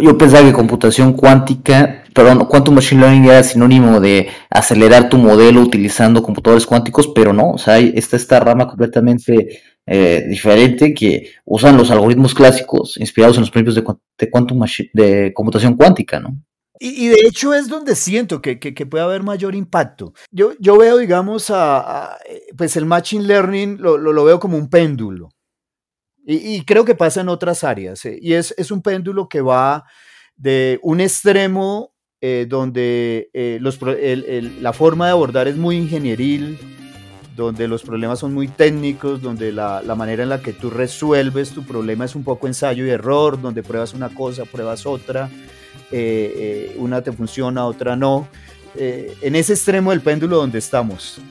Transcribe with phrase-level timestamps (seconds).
[0.00, 5.60] yo pensaba que computación cuántica, perdón, quantum machine learning era sinónimo de acelerar tu modelo
[5.60, 11.76] utilizando computadores cuánticos, pero no, o sea, está esta rama completamente eh, diferente que usan
[11.76, 13.84] los algoritmos clásicos inspirados en los principios de,
[14.18, 16.36] de, de computación cuántica, ¿no?
[16.80, 20.12] Y, de hecho es donde siento que, que, puede haber mayor impacto.
[20.30, 22.16] Yo, yo veo, digamos, a,
[22.56, 25.30] pues el Machine Learning lo, lo, veo como un péndulo.
[26.30, 28.04] Y, y, creo que pasa en otras áreas.
[28.04, 29.86] Eh, y es, es, un péndulo que va
[30.36, 36.58] de un extremo eh, donde eh, los, el, la forma de abordar es muy ingenieril,
[37.34, 41.50] donde los problemas son muy técnicos, donde la, la, manera en la que tú resuelves
[41.50, 45.30] tu problema es un poco ensayo y error, donde pruebas una cosa, pruebas otra,
[45.90, 48.28] eh, una te funciona, otra no.
[48.76, 51.22] en ese extremo del péndulo donde estamos.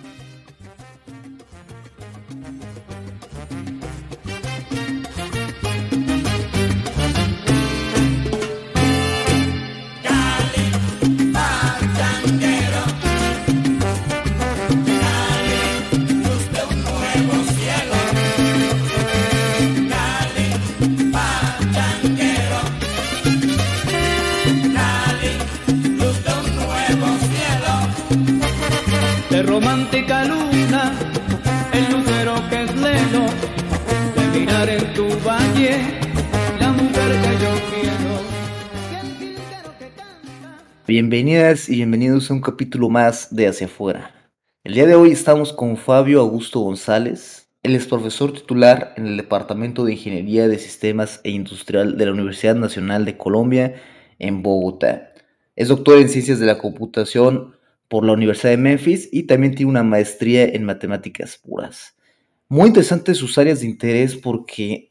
[40.87, 44.31] Bienvenidas y bienvenidos a un capítulo más de Hacia afuera.
[44.63, 47.49] El día de hoy estamos con Fabio Augusto González.
[47.61, 52.13] Él es profesor titular en el Departamento de Ingeniería de Sistemas e Industrial de la
[52.13, 53.75] Universidad Nacional de Colombia
[54.19, 55.11] en Bogotá.
[55.57, 57.56] Es doctor en Ciencias de la Computación
[57.87, 61.95] por la Universidad de Memphis y también tiene una maestría en Matemáticas Puras.
[62.49, 64.89] Muy interesantes sus áreas de interés porque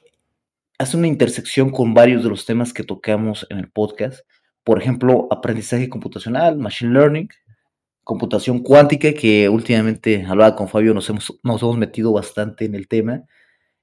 [0.78, 4.20] hace una intersección con varios de los temas que tocamos en el podcast
[4.66, 7.28] por ejemplo, aprendizaje computacional, machine learning,
[8.02, 12.88] computación cuántica, que últimamente hablaba con Fabio, nos hemos, nos hemos metido bastante en el
[12.88, 13.22] tema,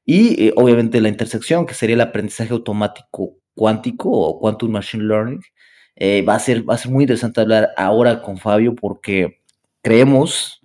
[0.04, 5.40] y eh, obviamente la intersección, que sería el aprendizaje automático cuántico o quantum machine learning.
[5.96, 9.42] Eh, va, a ser, va a ser muy interesante hablar ahora con Fabio porque
[9.82, 10.62] creemos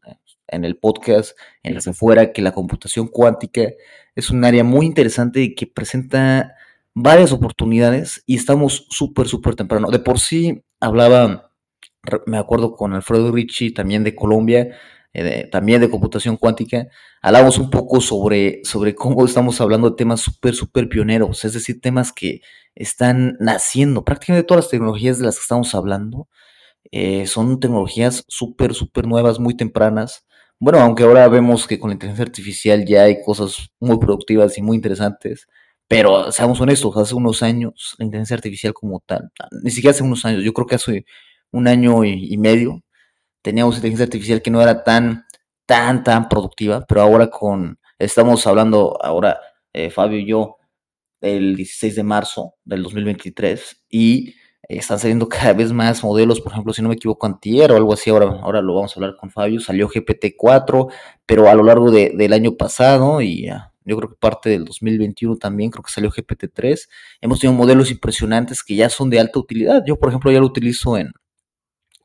[0.48, 3.68] en el podcast, en las afuera, que la computación cuántica
[4.14, 6.54] es un área muy interesante y que presenta
[6.94, 9.90] varias oportunidades y estamos súper, súper temprano.
[9.90, 11.52] De por sí hablaba,
[12.26, 14.76] me acuerdo con Alfredo Ricci, también de Colombia,
[15.26, 16.88] eh, también de computación cuántica,
[17.22, 21.80] hablamos un poco sobre, sobre cómo estamos hablando de temas súper, súper pioneros, es decir,
[21.80, 22.40] temas que
[22.74, 24.04] están naciendo.
[24.04, 26.28] Prácticamente todas las tecnologías de las que estamos hablando
[26.92, 30.26] eh, son tecnologías súper, súper nuevas, muy tempranas.
[30.60, 34.62] Bueno, aunque ahora vemos que con la inteligencia artificial ya hay cosas muy productivas y
[34.62, 35.46] muy interesantes.
[35.88, 39.30] Pero seamos honestos, hace unos años la inteligencia artificial como tal,
[39.62, 41.06] ni siquiera hace unos años, yo creo que hace
[41.50, 42.82] un año y, medio
[43.42, 45.26] teníamos inteligencia artificial que no era tan,
[45.66, 49.38] tan, tan productiva, pero ahora con, estamos hablando ahora,
[49.72, 50.56] eh, Fabio y yo,
[51.20, 56.72] el 16 de marzo del 2023 y están saliendo cada vez más modelos, por ejemplo,
[56.72, 59.30] si no me equivoco, Antier o algo así, ahora, ahora lo vamos a hablar con
[59.30, 60.92] Fabio, salió GPT-4,
[61.26, 65.36] pero a lo largo del año pasado y ya yo creo que parte del 2021
[65.36, 66.88] también, creo que salió GPT-3.
[67.22, 69.82] Hemos tenido modelos impresionantes que ya son de alta utilidad.
[69.86, 71.12] Yo, por ejemplo, ya lo utilizo en,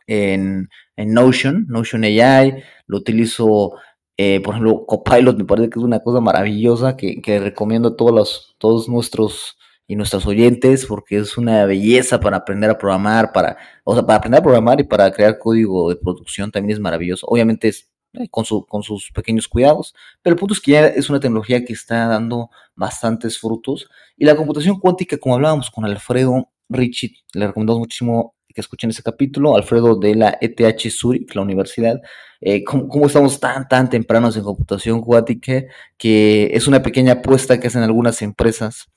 [0.08, 3.74] en, Notion, Notion AI, lo utilizo,
[4.18, 8.14] eh, por ejemplo, Copilot, me parece que es una cosa maravillosa que, recomiendo a todos,
[8.14, 13.58] los, todos nuestros y nuestros oyentes porque es una belleza para aprender a programar, para,
[13.84, 17.28] o sea, para aprender a programar y para crear código de producción también es maravilloso.
[17.28, 21.10] Obviamente es eh, con, con sus pequeños cuidados, pero el punto es que ya es
[21.10, 23.90] una tecnología que está dando bastantes frutos.
[24.18, 29.04] Y la computación cuántica, como hablábamos con Alfredo Richie, le recomendamos muchísimo que escuchen ese
[29.04, 32.02] capítulo, Alfredo de la ETH Zurich, la universidad,
[32.42, 35.64] eh, cómo, estamos tan, tan tempranos en computación cuántica,
[35.98, 38.88] que es una pequeña apuesta que hacen algunas empresas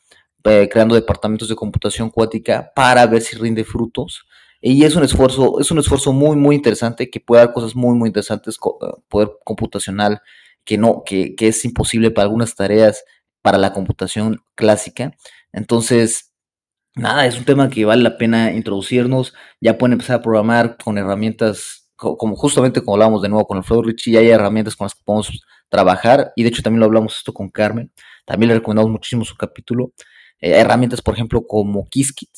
[0.44, 4.26] eh, creando departamentos de computación cuántica para ver si rinde frutos.
[4.60, 7.96] Y es un esfuerzo, es un esfuerzo muy, muy interesante que puede dar cosas muy,
[7.96, 10.20] muy interesantes, eh, poder computacional,
[10.64, 13.04] que no, que, que es imposible para algunas tareas
[13.42, 15.16] para la computación clásica.
[15.52, 16.25] Entonces,
[16.96, 19.34] nada, es un tema que vale la pena introducirnos.
[19.60, 23.82] Ya pueden empezar a programar con herramientas, como justamente como hablamos de nuevo con Alfredo
[23.82, 26.32] Richie, ya hay herramientas con las que podemos trabajar.
[26.36, 27.92] Y de hecho también lo hablamos esto con Carmen.
[28.24, 29.92] También le recomendamos muchísimo su capítulo.
[30.40, 32.30] Eh, herramientas, por ejemplo, como Qiskit,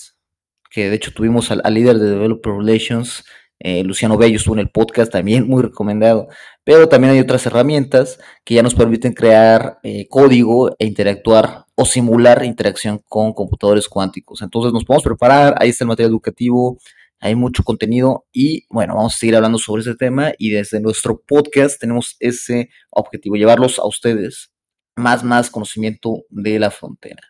[0.70, 3.24] que de hecho tuvimos al, líder de Developer Relations,
[3.60, 6.28] eh, Luciano Bello, estuvo en el podcast, también muy recomendado.
[6.64, 11.84] Pero también hay otras herramientas que ya nos permiten crear eh, código e interactuar o
[11.84, 14.42] simular interacción con computadores cuánticos.
[14.42, 16.76] Entonces nos podemos preparar, ahí está el material educativo,
[17.20, 21.22] hay mucho contenido y bueno, vamos a seguir hablando sobre ese tema y desde nuestro
[21.24, 24.50] podcast tenemos ese objetivo, llevarlos a ustedes
[24.96, 27.22] más, más conocimiento de la frontera.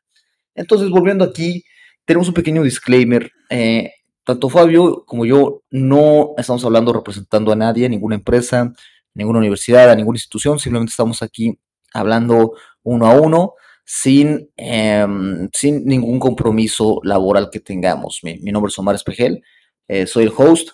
[0.54, 1.62] Entonces, volviendo aquí,
[2.06, 3.30] tenemos un pequeño disclaimer.
[3.50, 3.92] Eh,
[4.24, 8.72] tanto Fabio como yo no estamos hablando representando a nadie, a ninguna empresa,
[9.12, 11.58] ninguna universidad, a ninguna institución, simplemente estamos aquí
[11.92, 13.52] hablando uno a uno
[13.90, 18.20] sin, em, sin ningún compromiso laboral que tengamos.
[18.22, 19.42] Mi, nombre es Omar Espejel,
[19.88, 20.68] eh, soy el host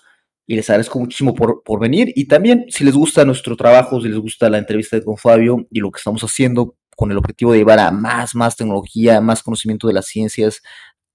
[0.48, 2.12] y les agradezco muchísimo por, por, venir.
[2.16, 5.78] Y también, si les gusta nuestro trabajo, si les gusta la entrevista con Fabio y
[5.78, 9.86] lo que estamos haciendo con el objetivo de llevar a más, más tecnología, más conocimiento
[9.86, 10.60] de las ciencias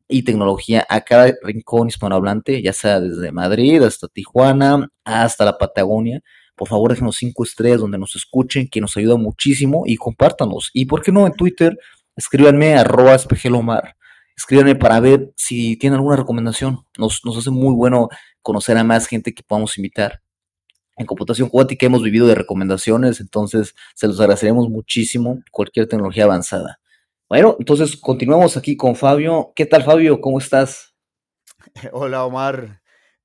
[0.07, 6.21] y tecnología a cada rincón hispanohablante, ya sea desde Madrid hasta Tijuana, hasta la Patagonia,
[6.59, 10.71] por favor déjenos cinco estrellas donde nos escuchen, que nos ayuda muchísimo y compártanos.
[10.73, 11.79] Y por qué no en Twitter,
[12.17, 13.95] escríbanme arroba espejelomar.
[14.35, 16.85] Escríbanme para ver si tienen alguna recomendación.
[16.97, 18.09] Nos, nos hace muy bueno
[18.41, 20.21] conocer a más gente que podamos invitar.
[20.97, 26.81] En computación cuántica hemos vivido de recomendaciones, entonces se los agradeceremos muchísimo cualquier tecnología avanzada.
[27.29, 29.53] Bueno, entonces continuamos aquí con Fabio.
[29.55, 30.19] ¿Qué tal, Fabio?
[30.19, 30.93] ¿Cómo estás?
[31.93, 32.78] Hola, Omar.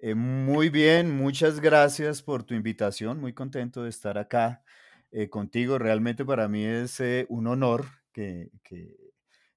[0.07, 3.19] Eh, muy bien, muchas gracias por tu invitación.
[3.19, 4.63] Muy contento de estar acá
[5.11, 5.79] eh, contigo.
[5.79, 8.51] Realmente para mí es eh, un honor que,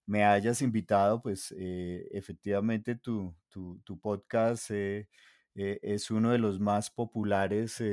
[0.05, 1.21] me hayas invitado.
[1.21, 7.83] Pues efectivamente tu, tu podcast es uno de los más populares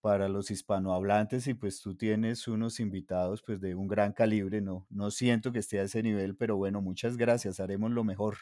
[0.00, 4.60] para los hispanohablantes y pues tú tienes unos invitados pues de un gran calibre.
[4.60, 7.60] No, no siento que esté a ese nivel, pero bueno, muchas gracias.
[7.60, 8.38] Haremos lo mejor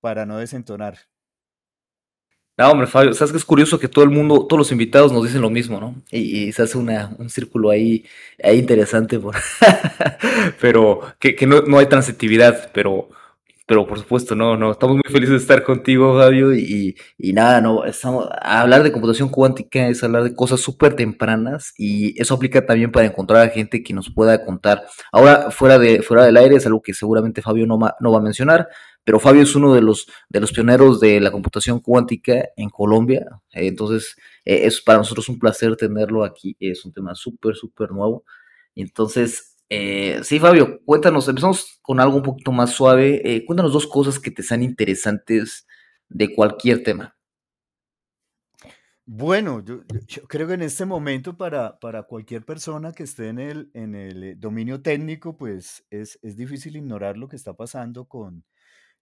[0.00, 0.98] para no desentonar.
[2.60, 5.24] No, hombre, Fabio, sabes que es curioso que todo el mundo, todos los invitados nos
[5.24, 5.94] dicen lo mismo, ¿no?
[6.10, 8.04] Y, se hace una, un círculo ahí,
[8.44, 9.34] ahí interesante, por...
[10.60, 13.08] pero que, que no, no, hay transitividad, pero
[13.64, 17.60] pero por supuesto, no, no, estamos muy felices de estar contigo, Fabio, y, y nada,
[17.60, 22.66] no, estamos, hablar de computación cuántica es hablar de cosas súper tempranas, y eso aplica
[22.66, 24.82] también para encontrar a gente que nos pueda contar.
[25.12, 28.22] Ahora, fuera, de, fuera del aire, es algo que seguramente Fabio no, no va a
[28.22, 28.68] mencionar,
[29.10, 33.26] pero Fabio es uno de los, de los pioneros de la computación cuántica en Colombia,
[33.50, 34.14] entonces
[34.44, 38.22] eh, es para nosotros un placer tenerlo aquí, es un tema súper, súper nuevo.
[38.76, 43.20] Entonces, eh, sí, Fabio, cuéntanos, empezamos con algo un poquito más suave.
[43.24, 45.66] Eh, cuéntanos dos cosas que te sean interesantes
[46.08, 47.16] de cualquier tema.
[49.06, 49.82] Bueno, yo,
[50.28, 54.22] creo que en este momento para, para, cualquier persona que esté en el, en el
[54.22, 58.44] eh, dominio técnico, pues es, es, difícil ignorar lo que está pasando con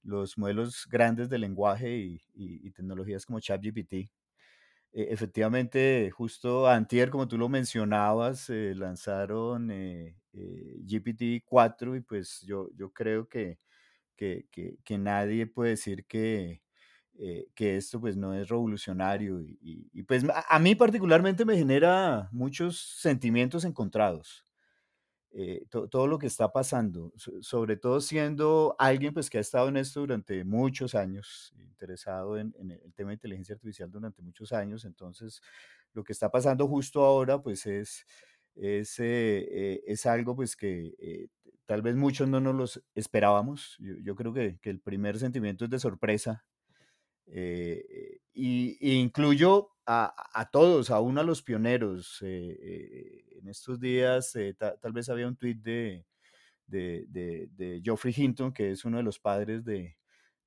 [0.03, 4.11] los modelos grandes de lenguaje y, tecnologías como ChatGPT.
[4.93, 12.41] E, efectivamente, justo antier, como tú lo mencionabas, eh, lanzaron eh, eh, GPT-4 y pues
[12.47, 13.59] yo, yo creo que,
[14.17, 14.47] que,
[14.85, 16.63] que, nadie puede decir que,
[17.55, 22.79] que esto pues no es revolucionario y, y pues a mí particularmente me genera muchos
[23.01, 24.48] sentimientos encontrados.
[25.41, 27.13] Eh, todo lo que está pasando,
[27.43, 32.53] sobre todo siendo alguien pues que ha estado en esto durante muchos años, interesado en,
[32.59, 35.41] el tema de inteligencia artificial durante muchos años, entonces
[35.93, 38.05] lo que está pasando justo ahora pues es,
[38.57, 41.31] es, eh, eh, es algo pues que
[41.67, 45.71] tal vez muchos no nos los esperábamos, yo, creo que, que, el primer sentimiento es
[45.71, 46.45] de sorpresa
[48.35, 52.19] y, incluyo a, todos, aún a los pioneros.
[52.23, 56.05] Eh, eh, en estos días eh, tal vez había un tweet de,
[57.83, 59.97] Geoffrey Hinton, que es uno de los padres de,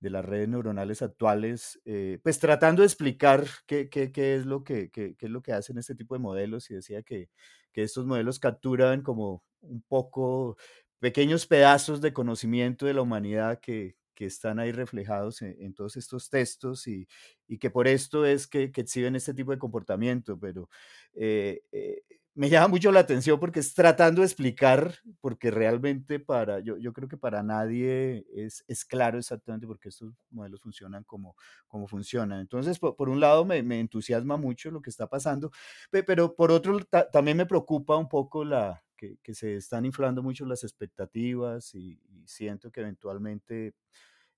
[0.01, 1.79] las redes neuronales actuales,
[2.23, 6.19] pues tratando de explicar qué, es lo que, es lo que hacen este tipo de
[6.19, 7.29] modelos y decía que,
[7.71, 10.57] que estos modelos capturan como un poco
[10.99, 16.29] pequeños pedazos de conocimiento de la humanidad que, que están ahí reflejados en, todos estos
[16.29, 17.07] textos y,
[17.47, 20.69] y, que por esto es que, que, exhiben este tipo de comportamiento, pero
[21.13, 26.59] eh, eh, me llama mucho la atención porque es tratando de explicar, porque realmente para,
[26.59, 31.03] yo, yo creo que para nadie es, es, claro exactamente por qué estos modelos funcionan
[31.03, 31.35] como,
[31.67, 32.39] como funcionan.
[32.39, 35.51] Entonces, por, un lado me, me, entusiasma mucho lo que está pasando,
[35.91, 36.79] pero por otro
[37.11, 41.99] también me preocupa un poco la, que, que, se están inflando mucho las expectativas y,
[42.25, 43.73] siento que eventualmente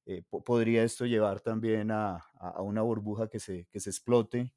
[0.06, 2.24] eh, podría esto llevar también a,
[2.60, 4.52] una burbuja que se, que se explote.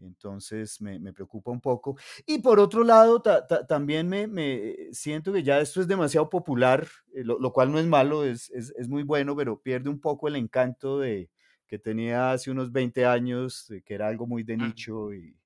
[0.00, 1.96] Entonces me, preocupa un poco.
[2.26, 3.22] Y por otro lado,
[3.68, 8.24] también me, siento que ya esto es demasiado popular, eh, lo, cual no es malo,
[8.24, 11.30] es, es, muy bueno, pero pierde un poco el encanto de,
[11.66, 15.36] que tenía hace unos 20 años, que era algo muy de nicho y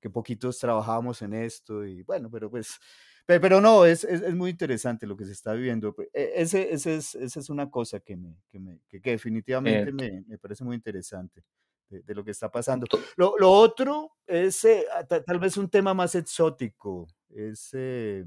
[0.00, 1.84] que poquitos trabajábamos en esto.
[1.84, 2.78] Y bueno, pero pues
[3.26, 5.94] pero no, es, es, es, muy interesante lo que se está viviendo.
[6.12, 9.88] E, ese, ese es, esa es una cosa que, me, que, me, que, que definitivamente
[9.88, 11.42] Eh, me, me, parece muy interesante
[11.88, 12.86] de, de lo que está pasando.
[13.16, 14.86] Lo, lo otro es eh,
[15.26, 18.24] tal vez un tema más exótico, es eh,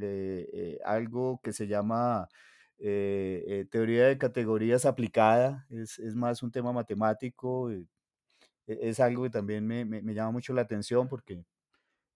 [0.00, 2.28] eh, algo que se llama
[3.70, 7.86] teoría de categorías aplicada, es, es, más un tema matemático, e,
[8.66, 11.44] es algo que también me, me, me llama mucho la atención porque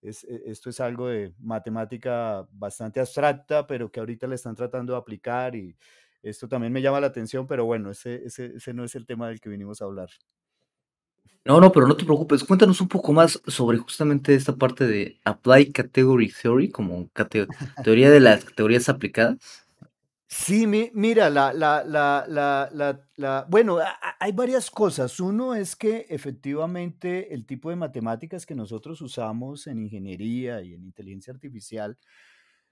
[0.02, 4.92] es, e, esto es algo de matemática bastante abstracta, pero que ahorita le están tratando
[4.92, 5.76] de aplicar y
[6.22, 9.28] esto también me llama la atención, pero bueno, ese, ese, ese no es el tema
[9.28, 10.10] del que vinimos a hablar.
[11.44, 15.18] No, no, pero no te preocupes, cuéntanos un poco más sobre justamente esta parte de
[15.24, 17.46] Applied Category Theory, como cate
[17.84, 19.38] teoría de las categorías aplicadas.
[20.30, 22.26] Sí, mi, mira, la, la, la,
[23.16, 25.20] la, bueno, a, hay varias cosas.
[25.20, 30.84] Uno es que efectivamente el tipo de matemáticas que nosotros usamos en ingeniería y en
[30.84, 31.96] inteligencia artificial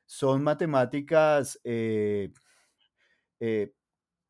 [0.04, 2.30] son matemáticas eh,
[3.40, 3.72] eh,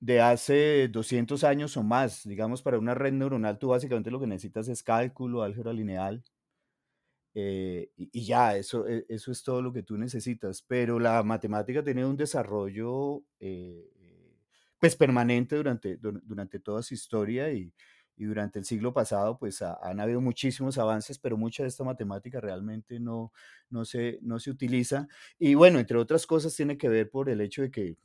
[0.07, 2.23] de hace 200 años o más.
[2.25, 6.23] Digamos, para una red neuronal tú básicamente lo que necesitas es cálculo, álgebra lineal.
[7.35, 10.63] Eh, y, ya, eso, e, eso es todo lo que tú necesitas.
[10.63, 13.91] Pero la matemática tiene un desarrollo eh,
[14.79, 17.73] pues permanente durante, durante toda su historia y,
[18.17, 21.85] y durante el siglo pasado pues ha, han habido muchísimos avances, pero mucha de esta
[21.85, 23.33] matemática realmente no,
[23.71, 25.09] no, se, no se utiliza.
[25.39, 27.97] Y bueno, entre otras cosas tiene que ver por el hecho de que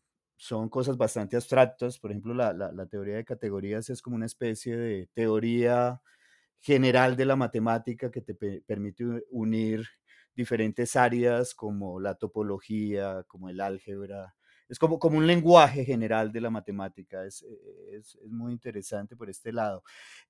[0.42, 2.00] son cosas bastante abstractas.
[2.00, 6.02] Por ejemplo, la, la, teoría de categorías es como una especie de teoría
[6.60, 9.86] general de la matemática que te permite unir
[10.34, 14.34] diferentes áreas como la topología, como el álgebra.
[14.68, 17.24] Es como, como un lenguaje general de la matemática.
[17.24, 17.46] Es,
[17.92, 19.84] es, es muy interesante por este lado.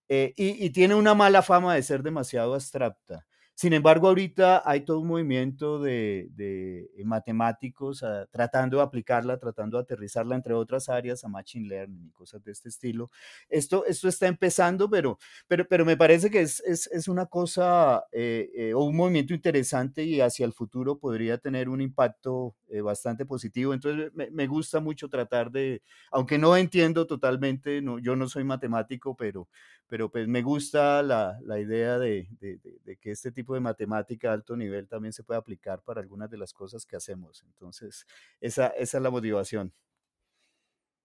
[0.10, 3.25] Eh, y, y, tiene una mala fama de ser demasiado abstracta.
[3.62, 9.77] Sin embargo, ahorita hay todo un movimiento de, de matemáticos uh, tratando de aplicarla, tratando
[9.77, 13.12] de aterrizarla, entre otras áreas, a Machine Learning y cosas de este estilo.
[13.50, 18.03] Esto, esto está empezando, pero, pero, pero me parece que es, es, es una cosa
[18.12, 22.81] eh, eh, o un movimiento interesante y hacia el futuro podría tener un impacto eh,
[22.81, 23.73] bastante positivo.
[23.73, 28.45] Entonces, me, me, gusta mucho tratar de, aunque no entiendo totalmente, no, yo no soy
[28.45, 29.49] matemático, pero,
[29.87, 33.59] pero pues me gusta la, la idea de, de, de, de, que este tipo de
[33.59, 37.43] matemática a alto nivel también se puede aplicar para algunas de las cosas que hacemos.
[37.43, 38.05] Entonces,
[38.39, 39.73] esa, esa es la motivación.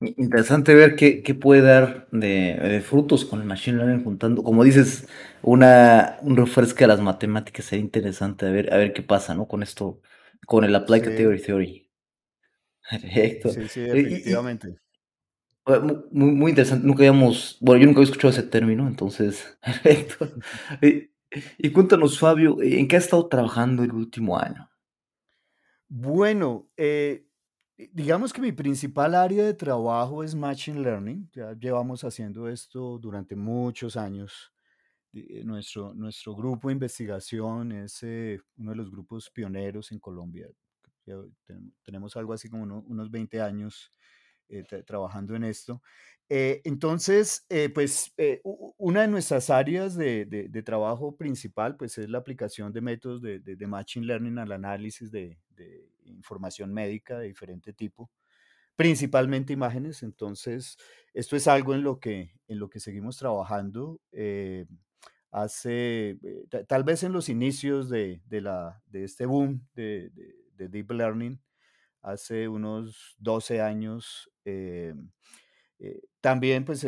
[0.01, 4.63] Interesante ver qué, qué puede dar de, de, frutos con el Machine Learning juntando, como
[4.63, 5.09] dices,
[5.41, 9.49] una, un refresco a las matemáticas sería interesante a ver, a ver qué pasa, ¿no?
[9.49, 10.03] Con esto,
[10.47, 11.91] con el Applied Sí, Category Theory.
[12.91, 13.51] Perfecto.
[13.51, 13.99] sí, sí, Y,
[14.33, 14.35] y-
[15.83, 20.29] mu- Muy, muy interesante, nunca habíamos, bueno, yo nunca había escuchado ese término, entonces, perfecto.
[20.83, 21.11] Y,
[21.59, 24.71] y cuéntanos, Fabio, ¿en qué has estado trabajando el último año?
[25.89, 27.27] Bueno, eh,
[27.93, 31.31] digamos que mi principal área de trabajo es Machine Learning.
[31.33, 34.53] Ya llevamos haciendo esto durante muchos años.
[35.17, 40.49] Eh, Nuestro, nuestro grupo de investigación es eh, uno de los grupos pioneros en Colombia.
[41.83, 43.93] Tenemos algo así como uno- unos 20 años
[44.49, 45.83] eh, tra- trabajando en esto.
[46.29, 48.13] Entonces, pues
[48.79, 53.39] una de nuestras áreas de, de- trabajo principal pues es la aplicación de métodos de,
[53.41, 55.39] de- Machine Learning al análisis de,
[56.05, 58.11] información médica de diferente tipo,
[58.77, 60.03] principalmente imágenes.
[60.03, 60.77] Entonces,
[61.15, 64.01] esto es algo en lo que, en lo que seguimos trabajando.
[65.45, 70.11] Hace, eh, ta- tal vez en los inicios de, de la, de este boom de,
[70.11, 71.41] de- de Deep Learning,
[72.03, 74.95] hace unos 12 años, eh,
[75.79, 76.85] eh, también pues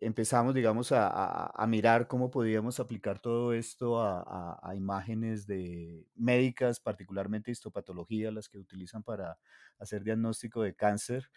[0.00, 6.80] empezamos, digamos, a, a- mirar cómo podíamos aplicar todo esto a, a- imágenes de médicas,
[6.80, 9.38] particularmente histopatología, las que utilizan para
[9.78, 11.30] hacer diagnóstico de cáncer.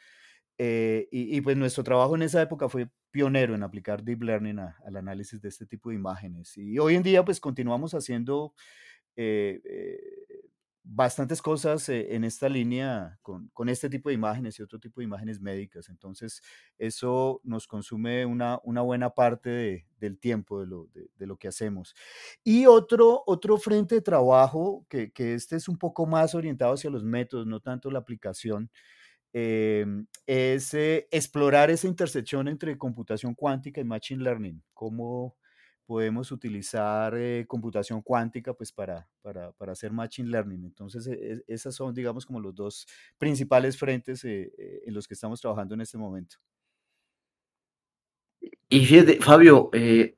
[0.58, 4.78] Y, y, pues nuestro trabajo en esa época fue pionero en aplicar deep learning a-
[4.86, 6.58] al análisis de este tipo de imágenes.
[6.58, 8.54] Y hoy en día pues continuamos haciendo
[9.16, 10.00] eh, eh,
[10.86, 15.00] bastantes cosas eh, en esta línea con, con este tipo de imágenes y otro tipo
[15.00, 15.88] de imágenes médicas.
[15.90, 16.42] Entonces,
[16.78, 21.38] eso nos consume una, una buena parte de- del tiempo de lo, de, de lo
[21.38, 21.96] que hacemos.
[22.44, 26.90] Y otro, otro frente de trabajo, que, que este es un poco más orientado hacia
[26.90, 28.70] los métodos, no tanto la aplicación,
[29.34, 29.86] eh,
[30.26, 34.62] es explorar esa intersección entre computación cuántica y machine learning.
[34.74, 35.36] Cómo
[35.86, 40.66] podemos utilizar eh, computación cuántica pues, para, para, para, hacer machine learning.
[40.66, 42.88] Entonces, eh, esas son, digamos, como los dos
[43.18, 46.38] principales frentes eh, eh, en los que estamos trabajando en este momento.
[48.70, 48.86] Y
[49.20, 50.18] Fabio, eh,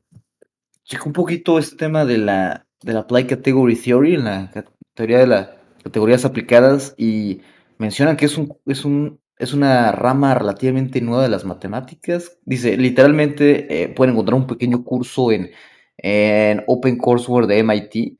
[0.83, 4.51] checa un poquito este tema de la, de la Applied Category Theory, en la
[4.93, 7.41] teoría de la categorías aplicadas y
[7.77, 12.37] mencionan que es, un, es, un, es una rama relativamente nueva de las matemáticas.
[12.45, 15.51] Dice, literalmente eh, pueden encontrar un pequeño curso en,
[15.97, 18.17] en Open Courseware de MIT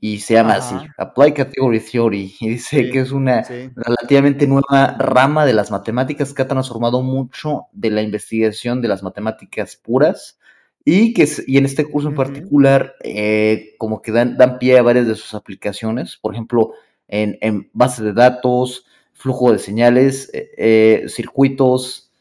[0.00, 4.96] y se llama así, Apply Category Theory, y dice que es una sí, relativamente nueva
[4.98, 10.38] rama de las matemáticas que ha transformado mucho de la investigación de las matemáticas puras
[10.84, 14.82] y que y en este curso en particular eh, como que dan, dan, pie a
[14.82, 16.72] varias de sus aplicaciones, por ejemplo,
[17.08, 22.12] en, en bases de datos, flujo de señales, eh, eh, circuitos,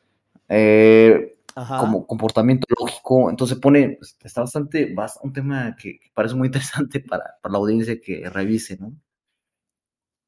[0.49, 3.29] eh, como comportamiento lógico.
[3.29, 7.59] Entonces pone, pues, está bastante, un tema que, que, parece muy interesante para, para la
[7.59, 8.93] audiencia que revise, ¿no?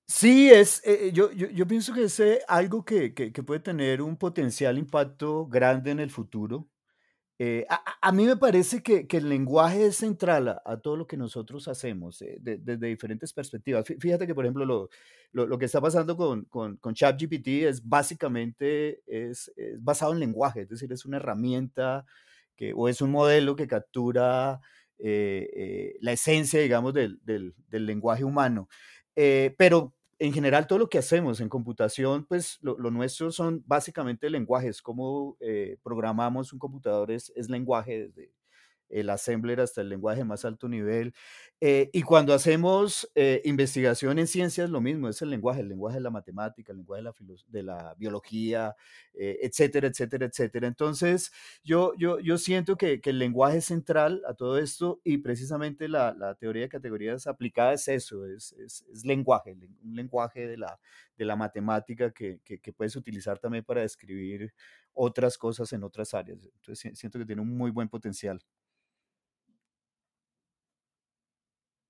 [0.08, 4.04] Sí, es, eh, yo, yo, yo pienso que es algo que, que, que puede tener
[4.04, 6.68] un potencial impacto grande en el futuro.
[7.38, 7.66] Eh,
[8.02, 11.68] a, mí me parece que, que el lenguaje es central a, todo lo que nosotros
[11.68, 13.86] hacemos eh, de- desde diferentes perspectivas.
[13.86, 14.90] Fí- Fíjate que, por ejemplo, lo,
[15.34, 20.70] lo, que está pasando con, con, con ChatGPT es básicamente es, basado en lenguaje, es
[20.70, 22.06] decir, es una herramienta
[22.56, 24.62] que, o es un modelo que captura
[25.00, 28.70] eh, la esencia, digamos, del, del, del lenguaje humano.
[29.14, 34.30] Pero en general todo lo que hacemos en computación, pues lo, lo nuestro son básicamente
[34.30, 34.82] lenguajes.
[34.82, 38.32] Cómo eh, programamos un computador es, es lenguaje desde
[38.90, 41.14] el assembler hasta el lenguaje más alto nivel.
[41.62, 45.98] Eh, y cuando hacemos eh, investigación en ciencias, lo mismo, es el lenguaje, el lenguaje
[45.98, 47.02] de la matemática, el lenguaje
[47.48, 48.76] de la, biología,
[49.14, 50.68] eh, etcétera, etcétera, etcétera.
[50.68, 51.32] Entonces,
[51.64, 55.88] yo, yo, yo siento que, que el lenguaje es central a todo esto y precisamente
[55.88, 60.58] la, la teoría de categorías aplicadas es eso, es, es, lenguaje, len- un lenguaje de
[60.58, 60.80] la,
[61.18, 64.54] de la matemática que, que, que puedes utilizar también para describir
[64.94, 66.40] otras cosas en otras áreas.
[66.44, 68.42] Entonces, si- siento que tiene un muy buen potencial.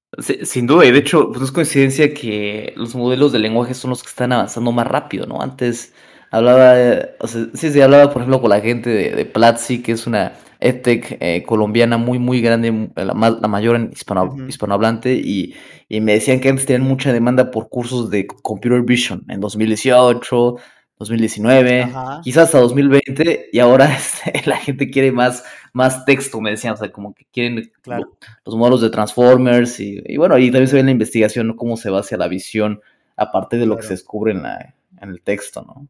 [0.04, 0.05] Sí,
[0.44, 3.90] sin duda, y de hecho, pues no es coincidencia que los modelos de lenguaje son
[3.90, 5.42] los que están avanzando más rápido, ¿no?
[5.42, 5.94] Antes
[6.32, 9.82] hablaba, eh, o sea, sí, sí, hablaba, por ejemplo, con la gente de, de Platzi,
[9.82, 15.14] que es una EdTech eh, colombiana muy, muy grande, la, la mayor en hispano, hispanohablante,
[15.14, 15.54] y,
[15.90, 20.56] y me decían que antes tenían mucha demanda por cursos de Computer Vision en 2018,
[20.98, 26.52] 2019, Ajá, quizás hasta 2020, y ahora este, la gente quiere más, más texto, me
[26.52, 30.52] decían, o sea, como que quieren claro, los modelos de Transformers y, y bueno, ahí
[30.52, 31.56] también se ve en la investigación ¿no?
[31.56, 32.82] cómo se va hacia la visión
[33.18, 35.88] a partir de lo que se descubre en, la, en el texto, ¿no?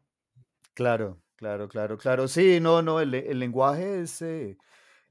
[0.74, 2.28] claro, claro, claro, claro.
[2.28, 4.58] Sí, no, no, el, el lenguaje es, eh,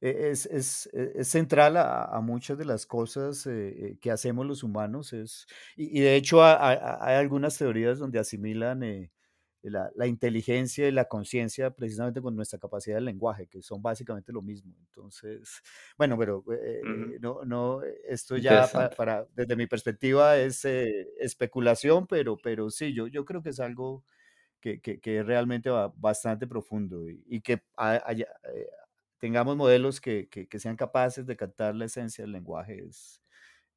[0.01, 4.11] e- es, es, e- es central a, a muchas de las cosas eh, eh, que
[4.11, 5.13] hacemos los humanos.
[5.13, 9.11] Es, y, y de hecho ha- ha- ha- hay algunas teorías donde asimilan eh,
[9.69, 14.31] la, la inteligencia y la conciencia precisamente con nuestra capacidad de lenguaje, que son básicamente
[14.33, 14.73] lo mismo.
[14.79, 15.61] Entonces,
[15.97, 18.95] bueno, pero eh, no, no, esto ya pa- Interesante.
[18.95, 23.59] para, desde mi perspectiva es eh, especulación, pero, pero sí, yo, yo creo que es
[23.59, 24.05] algo
[24.61, 28.67] que, que, que realmente ba- bastante profundo y, y que ha- haya, eh,
[29.19, 33.21] tengamos modelos que, que, que sean capaces de captar la esencia del lenguaje es,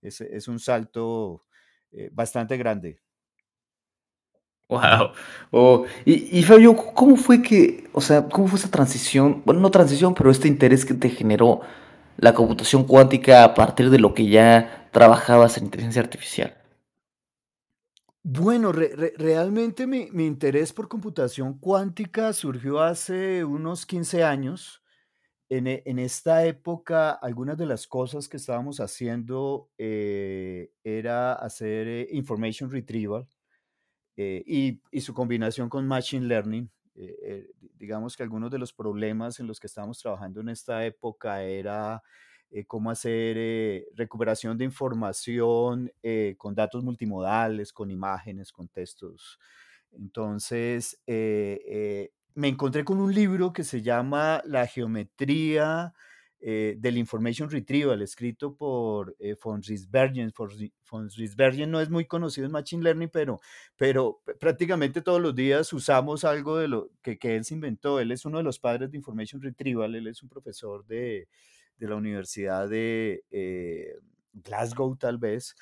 [0.02, 1.46] es, es un salto
[1.92, 3.00] eh, bastante grande.
[4.68, 5.12] Wow.
[5.50, 9.42] Oh, y, Fabio, ¿cómo fue que, o sea, cómo fue esa transición?
[9.46, 11.60] Bueno, no transición, pero este interés que te generó
[12.18, 16.54] la computación cuántica a partir de lo que ya trabajabas en inteligencia artificial.
[18.22, 24.82] Bueno, re- re- realmente mi, mi interés por computación cuántica surgió hace unos 15 años.
[25.50, 31.88] En, e- en esta época, algunas de las cosas que estábamos haciendo eh, era hacer
[31.88, 33.28] eh, information retrieval
[34.18, 36.70] eh, y, y su combinación con Machine Learning.
[36.96, 40.84] eh, eh, digamos que algunos de los problemas en los que estábamos trabajando en esta
[40.86, 42.02] época era
[42.50, 45.92] eh, cómo hacer eh, recuperación de información
[46.38, 49.38] con datos multimodales, con imágenes, con textos.
[49.92, 55.94] Entonces, me encontré con un libro que se llama La geometría
[56.40, 60.32] eh, del Information Retrieval, escrito por eh, von Riesbergen.
[60.36, 63.40] Von Ries- von Riesbergen no es muy conocido en Machine Learning, pero
[63.76, 68.00] pero prácticamente todos los días usamos algo de lo que, que él se inventó.
[68.00, 71.28] Él es uno de los padres de Information Retrieval, él es un profesor de,
[71.76, 73.94] de la Universidad de eh,
[74.32, 75.54] Glasgow, tal vez.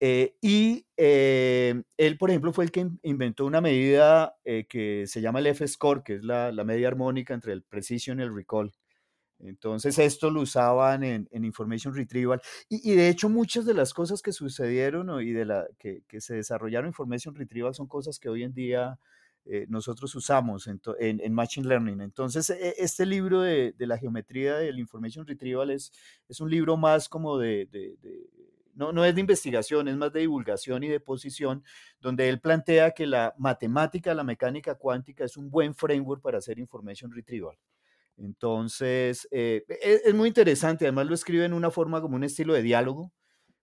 [0.00, 5.06] Eh, y eh, él, por ejemplo, fue el que in- inventó una medida eh, que
[5.08, 8.34] se llama el F-score, que es la, la media armónica entre el precision y el
[8.34, 8.72] recall.
[9.40, 14.32] Entonces esto lo usaban en, Information Retrieval y, de hecho muchas de las cosas que
[14.32, 18.52] sucedieron y de la que, se desarrollaron en Information Retrieval son cosas que hoy en
[18.52, 18.98] día
[19.44, 22.00] eh, nosotros usamos en, Machine Learning.
[22.00, 25.92] Entonces e- este libro de, la geometría del Information Retrieval es,
[26.28, 27.96] es un libro más como de- de-
[28.78, 31.64] no, no es de investigación, es más de divulgación y de posición,
[32.00, 36.60] donde él plantea que la matemática, la mecánica cuántica es un buen framework para hacer
[36.60, 37.56] information retrieval.
[38.18, 42.52] Entonces, eh, es, es, muy interesante, además lo escribe en una forma como un estilo
[42.54, 43.12] de diálogo,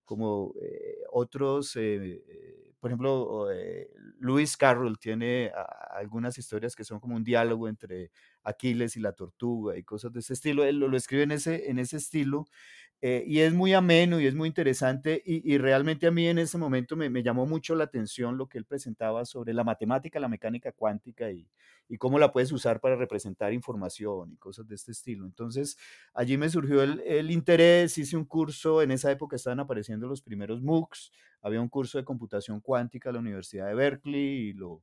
[0.06, 3.90] como eh, otros, eh, eh por ejemplo, eh,
[4.20, 5.64] Lewis Carroll tiene a,
[5.98, 8.12] algunas historias que son como un diálogo entre
[8.44, 10.64] Aquiles y la tortuga y cosas de ese estilo.
[10.64, 12.46] Él lo, lo escribe en ese, en ese estilo
[13.08, 16.58] eh, y es muy ameno y es muy interesante y, realmente a mí en ese
[16.58, 20.28] momento me, me, llamó mucho la atención lo que él presentaba sobre la matemática, la
[20.28, 21.48] mecánica cuántica y,
[21.88, 25.24] y, cómo la puedes usar para representar información y cosas de este estilo.
[25.28, 25.78] Entonces
[26.16, 30.24] allí me surgió el, el interés, hice un curso, en esa época estaban apareciendo los
[30.24, 31.12] primeros MOOCs,
[31.44, 34.82] había un curso de computación cuántica en la Universidad de Berkeley y lo,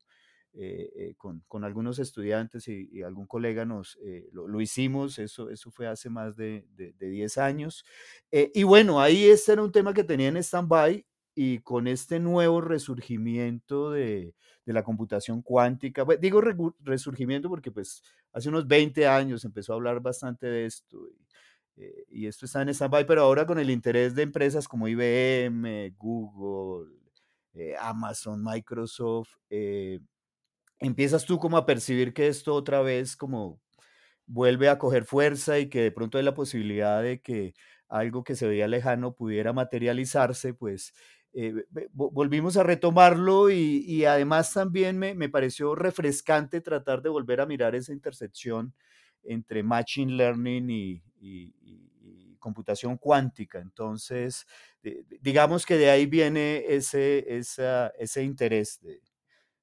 [0.54, 5.18] eh, eh, con, con, algunos estudiantes y, y algún colega nos eh, lo, lo, hicimos,
[5.18, 7.84] eso, eso fue hace más de, de, de 10 años.
[8.30, 12.20] Eh, y bueno, ahí este era un tema que tenía en stand-by y con este
[12.20, 14.34] nuevo resurgimiento de,
[14.66, 19.72] de la computación cuántica, pues, digo re, resurgimiento porque pues hace unos 20 años empezó
[19.72, 23.58] a hablar bastante de esto y, eh, y esto está en stand-by, pero ahora con
[23.58, 26.90] el interés de empresas como IBM, Google,
[27.54, 30.00] eh, Amazon, Microsoft, eh,
[30.82, 33.60] empiezas tú como a percibir que esto otra vez como
[34.26, 37.54] vuelve a coger fuerza y que de pronto hay la posibilidad de que
[37.88, 40.94] algo que se veía lejano pudiera materializarse, pues
[41.34, 47.40] eh, volvimos a retomarlo y, y además también me, me, pareció refrescante tratar de volver
[47.40, 48.74] a mirar esa intersección
[49.22, 51.02] entre Machine Learning y,
[52.38, 53.60] computación cuántica.
[53.60, 54.46] Entonces,
[55.20, 59.00] digamos que de ahí viene ese, ese interés de,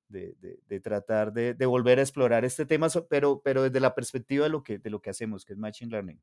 [0.09, 3.95] de, de, de tratar de, de, volver a explorar este tema, pero, pero desde la
[3.95, 6.19] perspectiva de lo, que, de lo que hacemos, que es Machine Learning.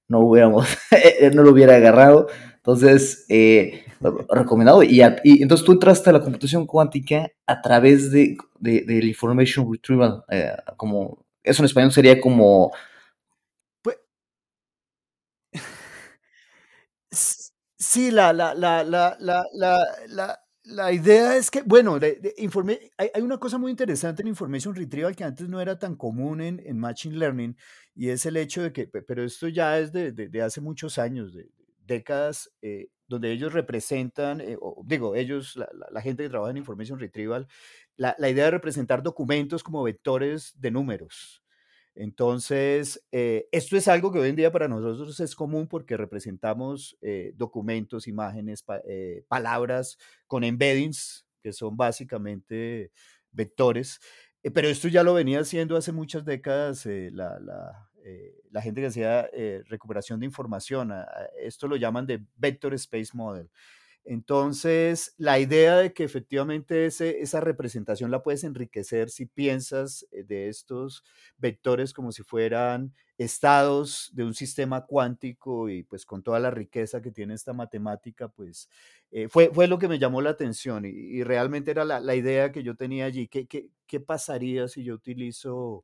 [0.09, 0.66] no hubiéramos,
[1.35, 2.29] no lo hubiera agarrado.
[2.66, 3.85] Entonces, eh,
[4.29, 4.83] recomendado.
[4.83, 10.24] Y, entonces tú entraste a la computación cuántica a través de, de, del information retrieval,
[10.29, 12.72] eh, como, eso en español sería como...
[13.83, 13.98] Pues,
[17.79, 19.44] sí, la, la, la, la, la,
[20.09, 24.22] la, la idea es que, bueno, de, de informe, hay, hay, una cosa muy interesante
[24.22, 27.57] en Information Retrieval que antes no era tan común en, en Machine Learning
[27.94, 31.33] y es el hecho de que, pero esto ya es de, de hace muchos años,
[31.33, 31.48] de,
[31.87, 37.46] décadas, eh, donde ellos representan, eh, digo, ellos, la, gente que trabaja en Information Retrieval,
[37.96, 41.42] la, idea de representar documentos como vectores de números.
[41.94, 46.99] Entonces, eh, esto es algo que hoy en día para nosotros es común porque representamos
[47.35, 48.83] documentos, imágenes, pa,
[49.29, 49.96] palabras
[50.27, 52.90] con embeddings, que son básicamente
[53.31, 54.01] vectores.
[54.42, 58.12] Pero esto ya lo venía haciendo hace muchas décadas la, la,
[58.52, 59.28] la, gente que hacía
[59.68, 60.92] recuperación de información.
[61.40, 63.50] esto lo llaman de Vector Space Model.
[64.08, 70.22] Entonces, la idea de que efectivamente ese, esa representación la puedes enriquecer si piensas eh,
[70.22, 71.02] de estos
[71.38, 77.02] vectores como si fueran estados de un sistema cuántico y pues con toda la riqueza
[77.02, 78.68] que tiene esta matemática, pues
[79.10, 82.14] eh, fue, fue lo que me llamó la atención y, y realmente era la, la,
[82.14, 83.26] idea que yo tenía allí.
[83.26, 85.82] ¿Qué, qué, qué pasaría si yo utilizo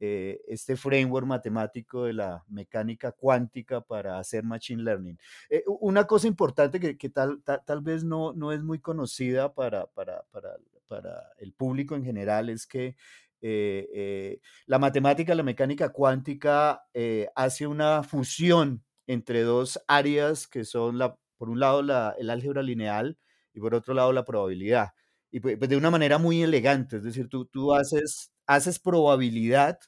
[0.00, 5.18] eh, este framework matemático de la mecánica cuántica para hacer machine learning.
[5.50, 9.54] Eh, una cosa importante que, que tal, tal, tal, vez no, no es muy conocida
[9.54, 10.56] para, para, para,
[10.86, 12.96] para el público en general es que
[13.40, 20.64] eh, eh, la matemática, la mecánica cuántica eh, hace una fusión entre dos áreas que
[20.64, 23.16] son, la, por un lado, la, el álgebra lineal
[23.54, 24.90] y por otro lado, la probabilidad.
[25.30, 29.78] Y pues, de una manera muy elegante, es decir, tú, tú haces haces probabilidad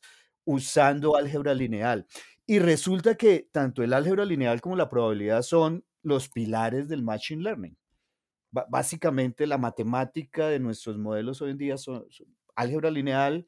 [0.44, 2.06] usando álgebra lineal.
[2.46, 7.42] Y resulta que tanto el álgebra lineal como la probabilidad son los pilares del machine
[7.42, 7.76] learning.
[8.52, 13.46] Básicamente la matemática de nuestros modelos hoy en día son, son, álgebra lineal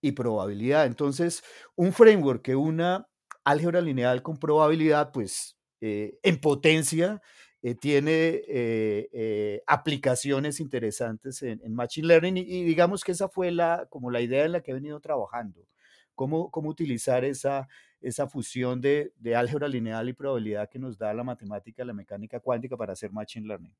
[0.00, 0.86] y probabilidad.
[0.86, 1.42] Entonces,
[1.74, 3.08] un framework que una
[3.44, 7.22] álgebra lineal con probabilidad, pues eh, en potencia
[7.62, 13.28] eh, tiene eh, eh, aplicaciones interesantes en, en Machine Learning y, y, digamos que esa
[13.28, 15.66] fue la, como la idea en la que he venido trabajando,
[16.14, 17.66] cómo, cómo utilizar esa,
[18.00, 22.40] esa fusión de, de, álgebra lineal y probabilidad que nos da la matemática, la mecánica
[22.40, 23.74] cuántica para hacer Machine Learning.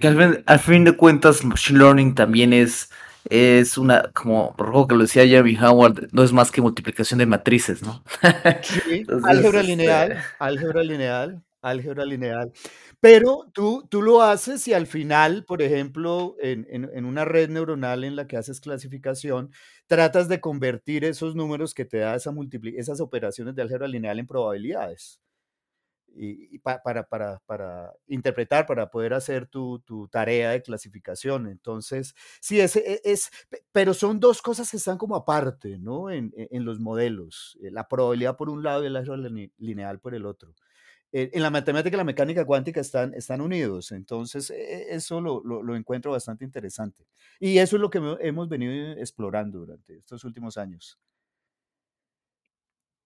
[0.00, 2.90] Al fin, al fin de cuentas, Machine Learning también es
[3.30, 7.26] es una, como recuerdo que lo decía Jeremy Howard, no es más que multiplicación de
[7.26, 8.02] matrices, ¿no?
[8.62, 12.52] Sí, Entonces, álgebra este, lineal, álgebra lineal, álgebra lineal.
[13.00, 18.04] Pero tú tú lo haces y al final, por ejemplo, en en una red neuronal
[18.04, 19.50] en la que haces clasificación,
[19.86, 22.32] tratas de convertir esos números que te da esa
[22.76, 25.20] esas operaciones de álgebra lineal en probabilidades.
[26.16, 31.48] Y y pa para para para interpretar, para poder hacer tu tu tarea de clasificación.
[31.48, 32.64] Entonces, sí, e
[33.04, 36.10] es pe pero son 2 cosas que están como aparte, ¿no?
[36.10, 39.52] En en en los modelos, eh, la probabilidad por un lado y el álgebra line
[39.58, 40.54] lineal por el otro.
[41.16, 44.56] Eh, en la matemática y la mecánica cuántica están están unidos, entonces, e
[44.92, 47.06] e eso lo lo lo encuentro bastante interesante.
[47.38, 50.98] Y eso es lo que hemo hemos venido explorando durante estos últimos años.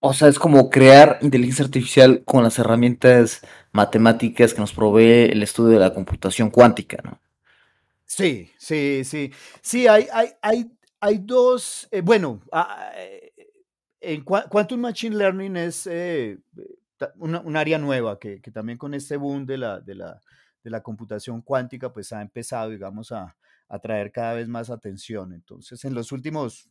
[0.01, 3.41] o sea, es como crear inteligencia artificial con las herramientas
[3.73, 7.21] matemáticas que nos provee el estudio de la computación cuántica, ¿no?
[8.05, 9.33] Sí, sí, sí.
[9.61, 13.33] Sí, hay hay hay hay 2, eh, bueno, ah, eh,
[14.01, 16.39] en Qua Quantum Machine Learning es, eh,
[17.19, 20.21] un área nueva que que también con este boom de la de la
[20.65, 23.37] de la computación cuántica, pues, ha empezado, digamos, a
[23.71, 25.33] a traer cada vez más atención.
[25.35, 26.71] Entonces, en los últimos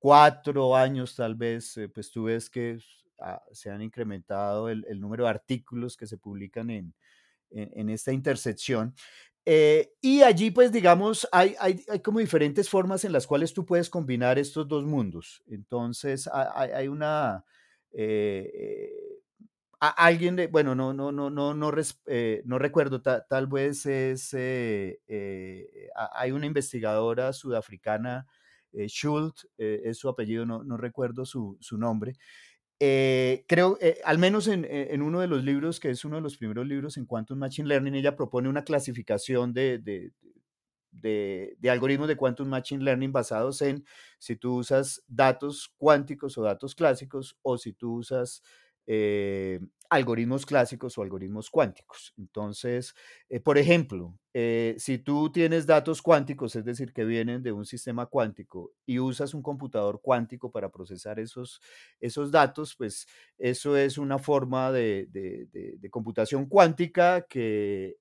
[0.00, 2.86] 4 años, tal vez, eh, pues, tú ves que s
[3.20, 6.94] ah, se han incrementado el el número de artículos que se publican en
[7.50, 8.94] en en esta intersección.
[9.46, 13.64] Eh, y allí, pues, digamos, hay hay hay como diferentes formas en las cuales tú
[13.66, 15.42] puedes combinar estos 2 mundos.
[15.48, 17.44] Entonces, ha hay hay una,
[17.92, 19.07] eh, eh,
[19.80, 21.72] a alguien de bueno, no no no no no
[22.06, 28.26] eh, no recuerdo, ta tal vez es, eh, eh, ha hay una investigadora sudafricana,
[28.72, 32.14] eh, Schultz, eh, es su apellido, no no recuerdo su su nombre,
[32.80, 36.16] eh, creo, eh, al menos en, eh, en uno de los libros, que es uno
[36.16, 40.12] de los primeros libros en Quantum Machine Learning, ella propone una clasificación de, de,
[40.90, 43.84] de, de algoritmos de Quantum Machine Learning basados en
[44.18, 48.42] si tú usas datos cuánticos o datos clásicos o si tú usas
[48.90, 52.14] eh, algoritmos clásicos o algoritmos cuánticos.
[52.18, 52.94] Entonces,
[53.28, 57.64] eh, por ejemplo, eh, si tú tienes datos cuánticos, es decir, que vienen de un
[57.66, 61.60] sistema cuántico y usas un computador cuántico para procesar esos,
[62.00, 63.06] esos datos, pues
[63.38, 67.96] eso es una forma de, de- de- de computación cuántica que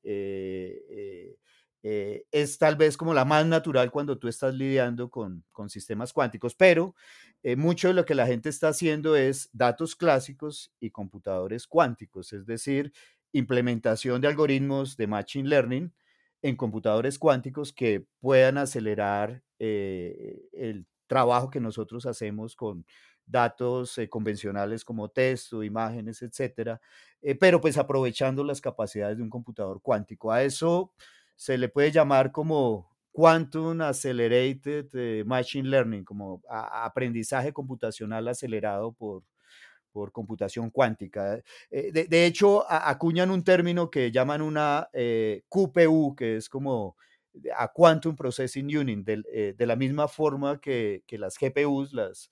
[1.83, 6.11] eh, es tal vez como la más natural cuando tú estás lidiando con, con sistemas
[6.13, 6.95] cuánticos, pero
[7.43, 12.33] eh, mucho de lo que la gente está haciendo es datos clásicos y computadores cuánticos,
[12.33, 12.91] es decir,
[13.31, 15.93] implementación de algoritmos de Machine Learning
[16.41, 22.85] en computadores cuánticos que puedan acelerar eh, el trabajo que nosotros hacemos con
[23.25, 26.79] datos convencionales como texto, imágenes, etcétera,
[27.39, 30.31] pero pues aprovechando las capacidades de un computador cuántico.
[30.31, 30.93] A eso
[31.37, 39.23] se le puede llamar como Quantum Accelerated eh, Machine Learning, como aprendizaje computacional acelerado por,
[39.91, 41.41] por computación cuántica.
[41.69, 46.97] Eh, de, de hecho, acuñan un término que llaman una eh, QPU, que es como
[47.33, 51.93] de- a Quantum Processing Unit, del- eh, de, la misma forma que, que las GPUs,
[51.93, 52.29] las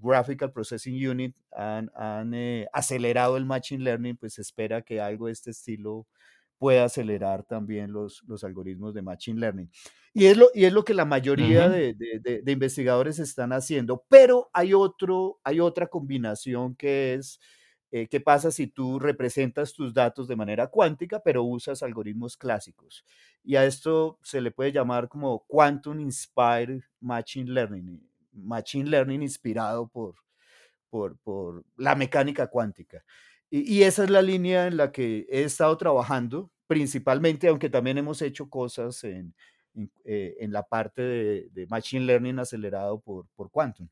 [0.00, 2.32] Graphical Processing Unit, han, han,
[2.72, 6.06] acelerado el Machine Learning, pues se espera que algo de este estilo
[6.58, 9.70] pueda acelerar también los, los algoritmos de Machine Learning.
[10.14, 11.70] Y es lo, y es lo que la mayoría Ujú.
[11.70, 17.38] de, de- de- de investigadores están haciendo, pero hay, otro, hay otra combinación que es,
[17.90, 23.04] eh, ¿qué pasa si tú representas tus datos de manera cuántica, pero usas algoritmos clásicos?
[23.44, 28.00] Y a esto se le puede llamar como Quantum Inspired Machine Learning,
[28.32, 30.16] Machine Learning inspirado por,
[30.90, 33.04] por, por la mecánica cuántica.
[33.50, 37.98] Y, y esa es la línea en la que he estado trabajando, principalmente, aunque también
[37.98, 39.34] hemos hecho cosas en,
[39.74, 43.88] en, eh, en la parte de, de Machine Learning acelerado por, por Quantum.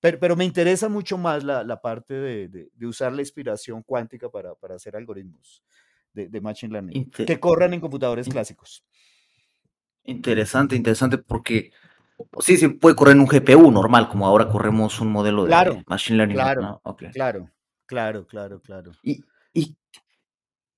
[0.00, 3.82] Pero, pero me interesa mucho más la, la parte de, de- de usar la inspiración
[3.82, 5.62] cuántica para, para hacer algoritmos
[6.12, 8.84] de, Machine Learning que corran en computadores in- clásicos.
[10.04, 11.70] interesante, interesante, porque
[12.40, 15.82] sí, sí puede correr en un GPU normal, como ahora corremos un modelo de Claro,
[15.86, 16.82] Machine Learning, claro,
[17.12, 17.50] claro,
[17.90, 18.92] claro, claro, claro.
[19.02, 19.20] Y,
[19.52, 19.74] y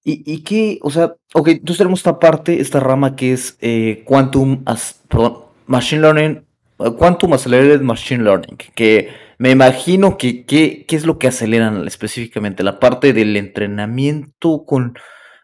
[0.04, 0.78] ¿Y, y qué?
[0.82, 5.44] O sea, ok, entonces tenemos esta parte, esta rama que es eh, Quantum, as- perdón,
[5.66, 6.44] Machine Learning,
[6.80, 11.86] eh, Quantum Accelerated Machine Learning, que me imagino que qué qué es lo que aceleran
[11.86, 14.94] específicamente, la parte del entrenamiento con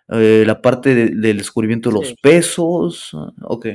[0.09, 2.15] eh, la parte de- del descubrimiento de los Sí.
[2.21, 3.67] pesos, ah, ok,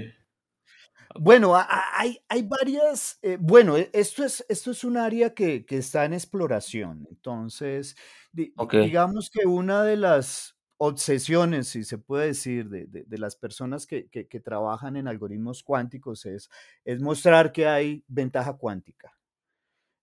[1.19, 5.34] Bueno, ha ha hay hay varias, eh, bueno, e esto es esto es un área
[5.34, 7.08] que que está en exploración.
[7.10, 7.95] Entonces,
[8.32, 13.88] di digamos que una de las obsesiones, si se puede decir, de, de, las personas
[13.88, 16.49] que, que, que, trabajan en algoritmos cuánticos es,
[16.84, 19.13] es mostrar que hay ventaja cuántica.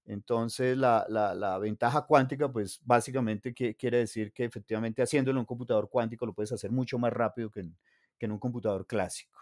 [0.07, 5.47] Entonces, la, la, la, ventaja cuántica, pues básicamente quiere decir que efectivamente haciéndolo en un
[5.47, 7.77] computador cuántico lo puedes hacer mucho más rápido que en,
[8.19, 9.40] que en un computador clásico.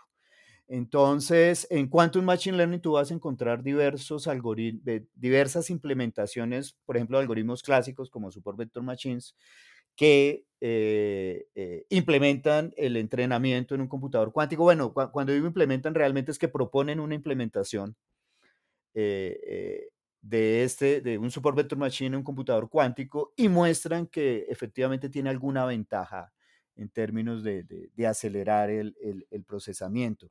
[0.68, 4.28] Entonces, en Quantum Machine Learning tú vas a encontrar diversos
[5.14, 9.35] diversas implementaciones, por ejemplo, algoritmos clásicos como Super Vector Machines,
[9.96, 14.62] que eh, eh, implementan el entrenamiento en un computador cuántico.
[14.64, 17.96] Bueno, cuando digo implementan, realmente es que proponen una implementación
[18.94, 19.88] eh,
[20.20, 25.09] de, este, de un Super Vector Machine en un computador cuántico y muestran que efectivamente
[25.09, 26.33] tiene alguna ventaja
[26.78, 28.94] en términos de, acelerar el,
[29.46, 30.30] procesamiento.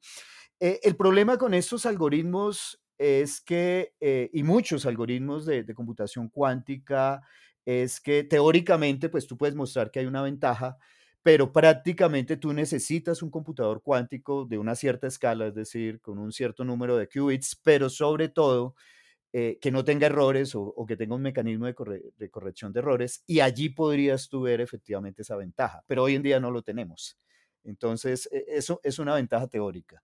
[0.59, 7.21] Eh, el problema con estos algoritmos es que, eh, y muchos algoritmos de, computación cuántica,
[7.65, 10.77] es que teóricamente, pues tú puedes mostrar que hay una ventaja,
[11.21, 16.31] pero prácticamente tú necesitas un computador cuántico de una cierta escala, es decir, con un
[16.31, 18.75] cierto número de qubits, pero sobre todo
[19.39, 21.75] eh, que no tenga errores o, que tenga un mecanismo de,
[22.31, 26.39] corrección de errores y allí podrías tú ver efectivamente esa ventaja, pero hoy en día
[26.39, 27.19] no lo tenemos.
[27.63, 30.01] Entonces, e, eso es una ventaja teórica.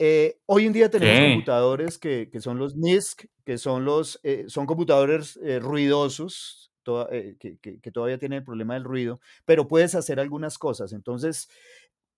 [0.00, 4.66] Eh, hoy en día tenemos computadores que, son los NISC, que son, los, eh, son
[4.66, 10.92] computadores ruidosos, que, que, todavía tienen el problema del ruido, pero puedes hacer algunas cosas.
[10.92, 11.48] Entonces,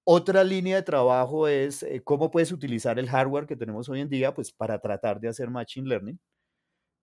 [0.04, 4.08] otra línea de trabajo es eh, cómo puedes utilizar el hardware que tenemos hoy en
[4.08, 6.18] día pues, para tratar de hacer machine learning.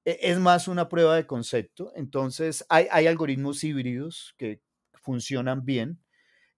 [0.05, 1.91] E, es más una prueba de concepto.
[1.95, 4.61] Entonces, hay, hay algoritmos híbridos que
[5.01, 5.99] funcionan bien.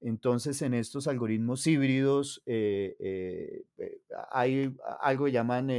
[0.02, 4.02] Entonces, en estos algoritmos híbridos eh, eh,
[4.32, 5.70] hay algo que llaman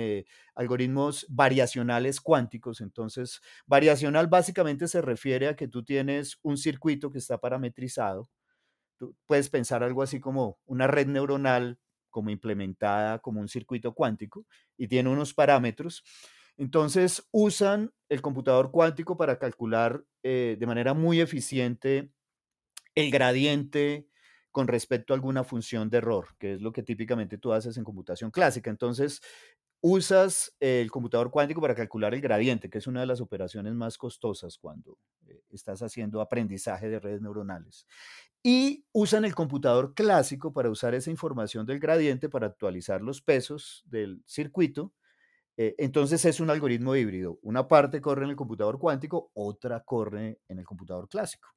[0.55, 2.81] algoritmos variacionales cuánticos.
[2.81, 8.31] Entonces, variacional básicamente se refiere a que tú tienes un circuito que está parametrizado
[9.27, 11.79] puedes pensar algo así como una red neuronal
[12.11, 16.05] como implementada como un circuito cuántico y tiene unos parámetros.
[16.57, 22.13] Entonces usan el computador cuántico para calcular eh, de manera muy eficiente
[22.95, 24.07] el gradiente
[24.53, 27.85] con respecto a alguna función de error, que es lo que típicamente tú haces en
[27.85, 28.71] computación clásica.
[28.71, 29.23] Entonces,
[29.83, 33.99] usas el computador cuántico para calcular el gradiente, que es una de las operaciones más
[33.99, 37.87] costosas cuando eh, estás haciendo aprendizaje de redes neuronales
[38.43, 43.85] y usan el computador clásico para usar esa información del gradiente para actualizar los pesos
[43.87, 44.93] del circuito.
[45.57, 47.39] Eh, entonces es un algoritmo híbrido.
[47.43, 51.49] Una parte corre en el computador cuántico, otra corre en el computador clásico.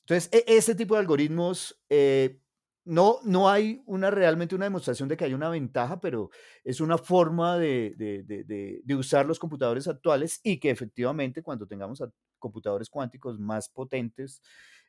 [0.00, 2.40] Entonces, e, ese tipo de algoritmos, eh,
[2.84, 6.30] no, no hay una, realmente una demostración de que hay una ventaja, pero
[6.62, 12.02] es una forma de, de usar los computadores actuales y que efectivamente cuando tengamos
[12.38, 14.42] computadores cuánticos más potentes,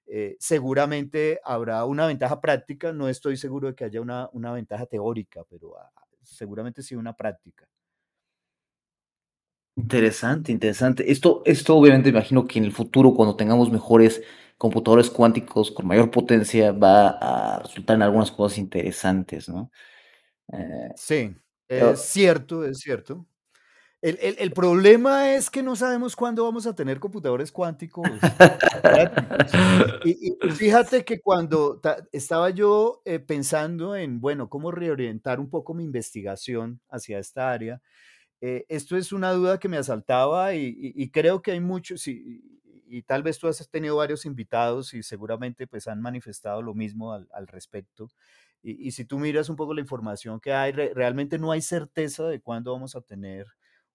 [0.07, 4.85] eh, seguramente habrá una ventaja práctica, no estoy seguro de que haya una, una ventaja
[4.85, 7.67] teórica, pero ah, seguramente sí una práctica.
[9.77, 11.11] Interesante, interesante.
[11.11, 14.21] Esto, esto obviamente imagino que en el futuro, cuando tengamos mejores
[14.57, 19.71] computadores cuánticos con mayor potencia, va a resultar en algunas cosas interesantes, ¿no?
[20.51, 21.35] Eh, sí,
[21.67, 23.25] es cierto, es cierto.
[24.01, 28.07] El, problema es que no sabemos cuándo vamos a tener computadores cuánticos
[30.05, 35.83] Y, fíjate que cuando estaba yo eh, pensando en, bueno, cómo reorientar un poco mi
[35.83, 37.81] investigación hacia esta área,
[38.41, 43.03] eh, esto es una duda que me asaltaba y, creo que hay muchos, y, y,
[43.03, 47.47] tal vez tú has tenido varios invitados y seguramente pues han manifestado lo mismo al,
[47.47, 48.09] respecto.
[48.61, 52.41] Y, si tú miras un poco la información que hay, realmente no hay certeza de
[52.41, 53.47] cuándo vamos a tener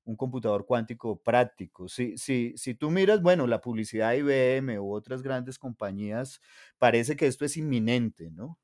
[0.05, 1.89] un computador cuántico práctico.
[1.89, 6.41] Si, si, si tú miras, bueno, la publicidad de IBM u otras grandes compañías,
[6.79, 8.59] parece que esto es inminente, ¿no?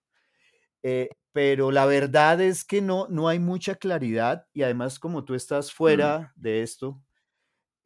[0.83, 5.35] Eh, pero la verdad es que no, no hay mucha claridad y además como tú
[5.35, 5.75] estás mm.
[5.75, 7.03] fuera de esto,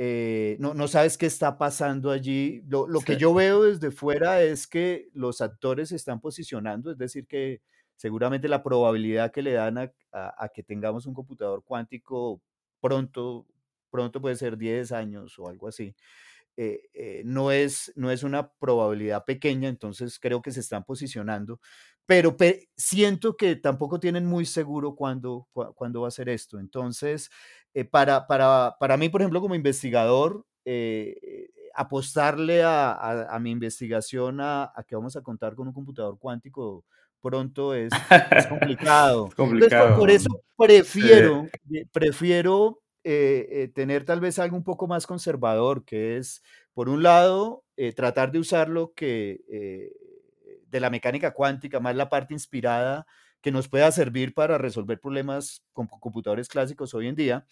[0.02, 2.62] eh, no, no, sabes qué está pasando allí.
[2.66, 6.96] Lo, lo que yo veo desde fuera es que los actores se están posicionando, es
[6.96, 7.60] decir, que
[7.96, 12.40] seguramente la probabilidad que le dan a, a que tengamos un computador cuántico
[12.80, 13.46] pronto,
[13.90, 15.94] pronto puede ser 10 años o algo así.
[16.56, 21.60] Eh, eh, no, es, no es una probabilidad pequeña, entonces creo que se están posicionando,
[22.06, 22.36] pero
[22.76, 26.58] siento que tampoco tienen muy seguro cuándo, va a ser esto.
[26.58, 27.30] Entonces,
[27.74, 30.44] eh, para, para, para, mí, por ejemplo, como investigador,
[31.74, 36.84] apostarle a, mi investigación a, que vamos a contar con un computador cuántico
[37.20, 37.90] pronto es,
[38.48, 39.28] complicado.
[39.96, 41.48] por, eso prefiero,
[41.92, 46.42] prefiero eh, eh, tener tal vez algo un poco más conservador, que es,
[46.74, 49.40] por un lado, eh, tratar de usar lo que
[50.70, 53.06] de la mecánica cuántica, más la parte inspirada
[53.40, 57.46] que nos pueda servir para resolver problemas con computadores clásicos hoy en día,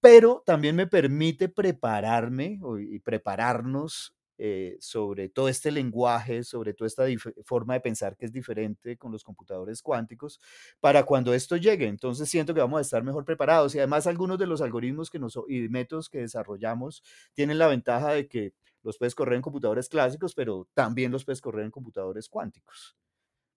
[0.00, 2.60] pero también me permite prepararme
[2.90, 4.14] y prepararnos
[4.44, 7.04] eh, sobre todo este lenguaje, sobre toda esta
[7.44, 10.40] forma de pensar que es diferente con los computadores cuánticos,
[10.80, 11.86] para cuando esto llegue.
[11.86, 15.20] Entonces siento que vamos a estar mejor preparados y además algunos de los algoritmos que
[15.20, 19.88] nos, y métodos que desarrollamos tienen la ventaja de que los puedes correr en computadores
[19.88, 22.96] clásicos, pero también los puedes correr en computadores cuánticos,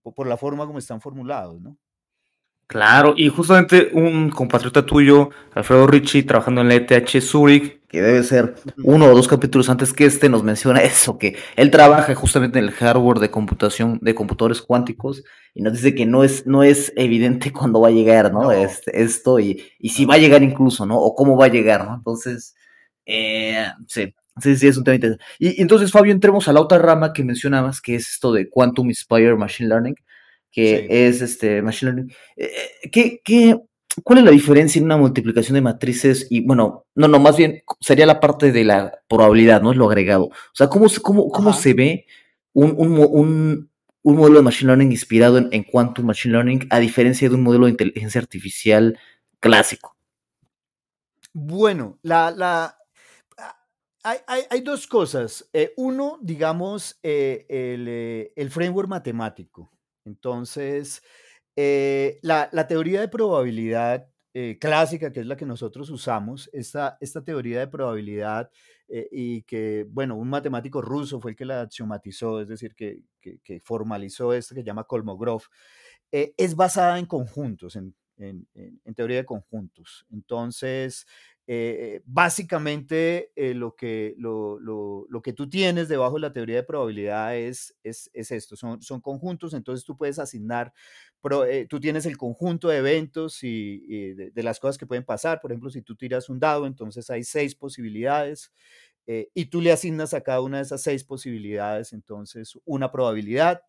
[0.03, 1.79] por, por la forma como están formulados, ¿no?
[2.67, 8.23] Claro, y justamente un compatriota tuyo, Alfredo Ricci, trabajando en la ETH Zurich, que debe
[8.23, 12.57] ser uno o dos capítulos antes que este, nos menciona eso, que él trabaja justamente
[12.57, 16.63] en el hardware de computación de computadores cuánticos y nos dice que no es, no
[16.63, 18.51] es evidente cuándo va a llegar, ¿no?
[18.51, 20.97] Este, esto y, y si va a llegar incluso, ¿no?
[20.97, 21.93] O cómo va a llegar, ¿no?
[21.93, 22.55] Entonces,
[23.05, 24.11] eh, sí,
[24.41, 25.23] sí, sí, es un tema interesante.
[25.37, 28.49] Y, y entonces, Fabio, entremos a la otra rama que mencionabas, que es esto de
[28.49, 29.95] Quantum Inspired Machine Learning
[30.55, 32.15] que es este Machine Learning.
[32.37, 33.59] Eh, eh, ¿Qué, qué,
[34.05, 36.27] cuál es la diferencia en una multiplicación de matrices?
[36.29, 39.71] Y bueno, no, no, más bien sería la parte de la probabilidad, ¿no?
[39.71, 40.27] Es lo agregado.
[40.27, 42.05] O sea, ¿cómo, cómo, cómo se ve
[42.53, 43.69] un, un, un,
[44.01, 47.43] un, modelo de Machine Learning inspirado en, en Quantum Machine Learning a diferencia de un
[47.43, 48.97] modelo de inteligencia artificial
[49.41, 49.97] clásico?
[51.33, 52.77] Bueno, la, la,
[54.03, 55.49] hay, hay, hay, dos cosas.
[55.51, 59.74] Eh, uno, digamos, eh, el, eh, el, framework matemático.
[60.05, 61.01] Entonces,
[61.55, 67.23] eh, la, teoría de probabilidad eh, clásica, que es la que nosotros usamos, esta, esta
[67.23, 68.49] teoría de probabilidad
[68.87, 73.01] eh, y que, bueno, un matemático ruso fue el que la axiomatizó, es decir, que,
[73.63, 75.43] formalizó esto que llama Kolmogorov,
[76.11, 80.05] es basada en conjuntos, en, en, teoría de conjuntos.
[80.11, 81.05] Entonces,
[81.47, 86.63] eh, básicamente eh, lo, que, lo, lo, que tú tienes debajo de la teoría de
[86.63, 90.73] probabilidad es, es, es esto, son, son, conjuntos, entonces tú puedes asignar,
[91.47, 95.39] eh, tú tienes el conjunto de eventos y, de, de, las cosas que pueden pasar,
[95.39, 98.51] por ejemplo, si tú tiras un dado, entonces hay seis posibilidades
[99.07, 103.61] y tú le asignas a cada una de esas seis posibilidades, entonces una probabilidad.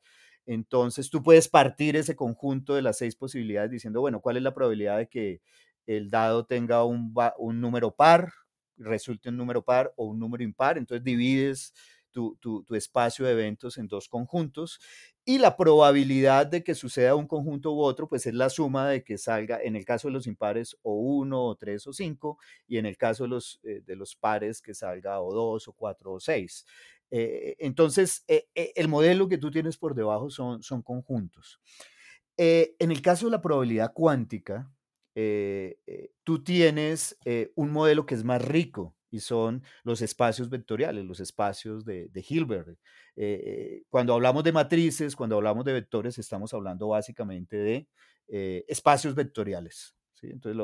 [0.47, 4.55] Entonces tú puedes partir ese conjunto de las seis posibilidades diciendo, bueno, ¿cuál es la
[4.55, 5.43] probabilidad de que
[5.87, 8.33] el dado tenga un, un número par,
[8.77, 11.73] resulte un número par o un número impar, entonces divides
[12.11, 14.81] tu, tu, tu, espacio de eventos en dos conjuntos
[15.29, 19.03] y la probabilidad de que suceda un conjunto u otro, pues es la suma de
[19.03, 22.79] que salga, en el caso de los impares, o uno, o tres, o cinco, y
[22.79, 26.13] en el caso de los, eh, de los pares, que salga o dos, o cuatro,
[26.13, 26.65] o seis.
[27.11, 31.61] Eh, entonces, eh, el modelo que tú tienes por debajo son, son conjuntos.
[32.37, 34.71] en el caso de la probabilidad cuántica,
[35.19, 40.51] eh, eh, tú tienes eh, un modelo que es más rico y son los espacios
[40.51, 42.79] vectoriales, los espacios de, Hilbert.
[43.89, 47.89] cuando hablamos de matrices, cuando hablamos de vectores, estamos hablando básicamente de
[48.69, 49.95] espacios vectoriales.
[50.21, 50.57] Entonces,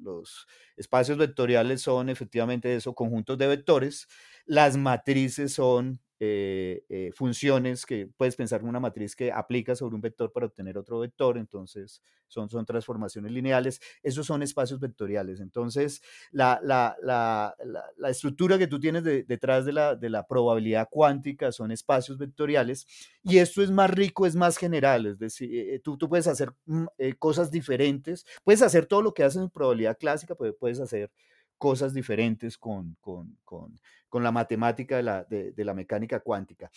[0.00, 4.08] los espacios vectoriales son efectivamente eso, conjuntos de vectores.
[4.46, 9.94] Las matrices son eh, eh, funciones que puedes pensar en una matriz que aplica sobre
[9.96, 15.40] un vector para obtener otro vector, entonces son, son transformaciones lineales, esos son espacios vectoriales.
[15.40, 16.00] Entonces,
[16.30, 17.54] la, la, la,
[17.96, 22.86] la estructura que tú tienes detrás de la, de la probabilidad cuántica son espacios vectoriales
[23.22, 26.52] y esto es más rico, es más general, es decir, eh, tú, tú puedes hacer
[26.64, 26.86] mm,
[27.18, 31.10] cosas diferentes, puedes hacer todo lo que haces en probabilidad clásica, puedes hacer
[31.58, 33.78] cosas diferentes con, con, con,
[34.08, 36.70] con la matemática de la, de, de la mecánica cuántica.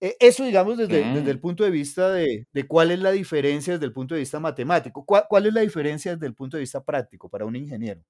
[0.00, 3.74] Eh, eso, digamos, desde, desde, el punto de vista de, de, cuál es la diferencia
[3.74, 5.04] desde el punto de vista matemático.
[5.04, 8.02] ¿Cuál, ¿Cuál, es la diferencia desde el punto de vista práctico para un ingeniero?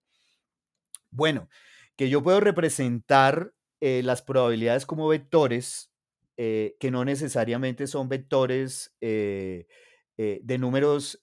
[1.11, 1.49] Bueno,
[1.97, 5.93] que yo puedo representar eh, las probabilidades como vectores,
[6.37, 9.67] eh, que no necesariamente son vectores eh,
[10.17, 11.21] de números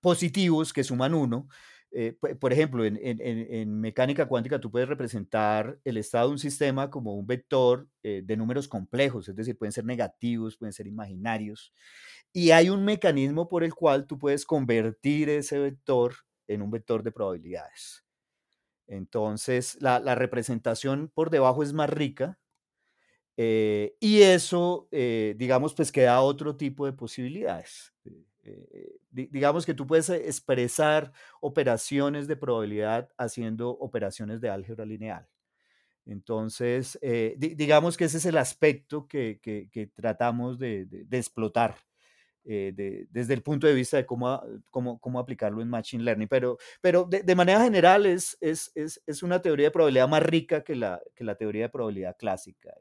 [0.00, 1.48] positivos que suman uno,
[1.94, 7.14] eh, por ejemplo, en, mecánica cuántica tú puedes representar el estado de un sistema como
[7.14, 11.74] un vector eh, de números complejos, es decir, pueden ser negativos, pueden ser imaginarios,
[12.32, 16.14] y hay un mecanismo por el cual tú puedes convertir ese vector
[16.48, 18.04] en un vector de probabilidades.
[18.86, 22.38] Entonces, la, la representación por debajo es más rica
[23.36, 27.92] eh, y eso, digamos, pues queda otro tipo de posibilidades.
[28.44, 35.28] Eh, digamos que tú puedes expresar operaciones de probabilidad haciendo operaciones de álgebra lineal.
[36.04, 41.76] Entonces, eh, digamos que ese es el aspecto que, que, tratamos de, de, explotar
[42.44, 46.26] eh, desde el punto de vista de cómo, cómo, cómo aplicarlo en Machine Learning.
[46.26, 50.64] Pero, pero de, manera general es, es, es, es, una teoría de probabilidad más rica
[50.64, 52.74] que la, que la teoría de probabilidad clásica.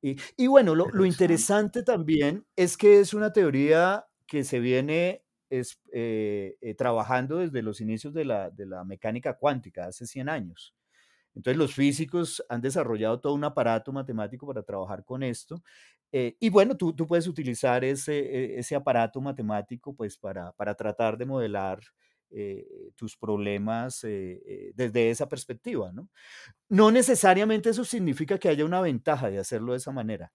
[0.00, 5.80] Y, y bueno, lo, interesante también es que es una teoría que se viene es,
[5.92, 10.76] eh, eh, trabajando desde los inicios de la, de la mecánica cuántica, hace 100 años.
[11.34, 15.62] Entonces los físicos han desarrollado todo un aparato matemático para trabajar con esto.
[16.12, 20.74] eh, y bueno, tú, tú puedes utilizar ese, e- ese aparato matemático pues para, para
[20.74, 21.80] tratar de modelar
[22.30, 26.08] eh, tus problemas eh, eh, desde esa perspectiva, ¿no?
[26.68, 30.32] No necesariamente eso significa que haya una ventaja de hacerlo de esa manera,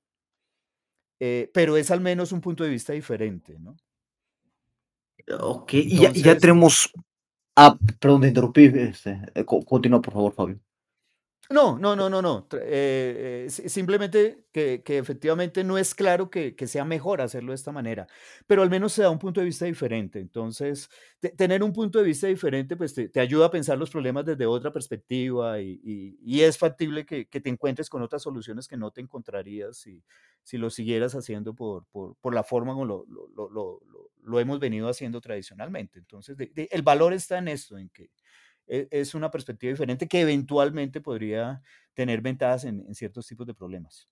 [1.20, 3.76] eh, pero es al menos un punto de vista diferente, ¿no?
[5.39, 6.91] Ok, y ya, ya tenemos.
[7.55, 8.66] Ah, perdón, te interrumpí.
[8.66, 10.59] Este, eh, co- continúa, por favor, Fabio.
[11.50, 12.48] No, no, no, no, no.
[12.54, 17.52] Eh, eh, si- simplemente que, que efectivamente no es claro que, que sea mejor hacerlo
[17.52, 18.08] de esta manera,
[18.48, 20.20] pero al menos se da un punto de vista diferente.
[20.20, 20.89] Entonces,
[21.20, 24.46] te- tener un punto de vista diferente, pues te, ayuda a pensar los problemas desde
[24.46, 28.91] otra perspectiva y, y- es factible que, que te encuentres con otras soluciones que no
[28.91, 30.02] te encontrarías si,
[30.44, 33.50] si lo siguieras haciendo por, por, por la forma como lo, lo, lo,
[34.24, 36.00] lo- hemos venido haciendo tradicionalmente.
[36.00, 38.10] Entonces, el valor está en esto, en que
[38.68, 41.61] es una perspectiva diferente que eventualmente podría
[41.93, 44.07] tener ventajas en, ciertos tipos de problemas.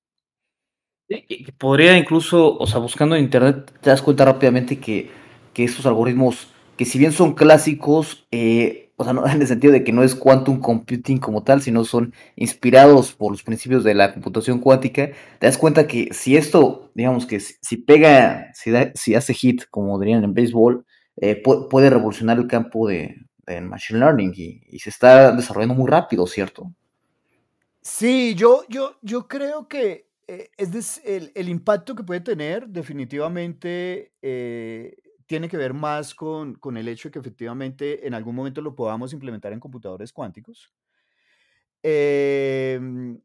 [1.57, 5.09] Podría incluso, o sea, buscando en internet, te das cuenta rápidamente que,
[5.53, 6.47] que estos algoritmos,
[6.77, 10.03] que si bien son clásicos, eh, o sea, no en el sentido de que no
[10.03, 15.09] es quantum computing como tal, sino son inspirados por los principios de la computación cuántica,
[15.39, 19.63] te das cuenta que si esto, digamos que si, pega, si, da- si hace hit,
[19.69, 20.85] como dirían en béisbol,
[21.17, 23.15] eh, pu- puede revolucionar el campo de,
[23.45, 26.73] del machine learning y, se está desarrollando muy rápido, ¿cierto?
[27.81, 34.13] Sí, yo, yo, yo creo que eh, es el, el impacto que puede tener definitivamente
[34.21, 38.61] eh, tiene que ver más con, con el hecho de que efectivamente en algún momento
[38.61, 40.73] lo podamos implementar en computadores cuánticos.
[41.83, 43.19] Em,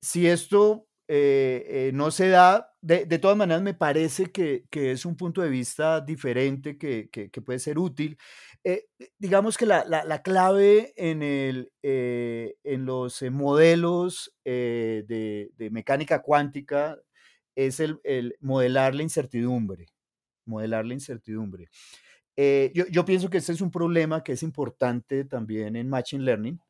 [0.00, 4.90] Si esto eh, eh, no se da, de, de todas maneras me parece que, que
[4.92, 8.18] es un punto de vista diferente que, que- puede ser útil.
[8.64, 8.86] Eh,
[9.18, 11.72] digamos que la, la- la clave en, el,
[12.64, 16.98] en los modelos de, mecánica cuántica
[17.56, 19.86] es el, el modelar la incertidumbre,
[20.46, 21.68] modelar la incertidumbre.
[22.74, 26.60] Yo, yo pienso que este es un problema que es importante también en Machine Learning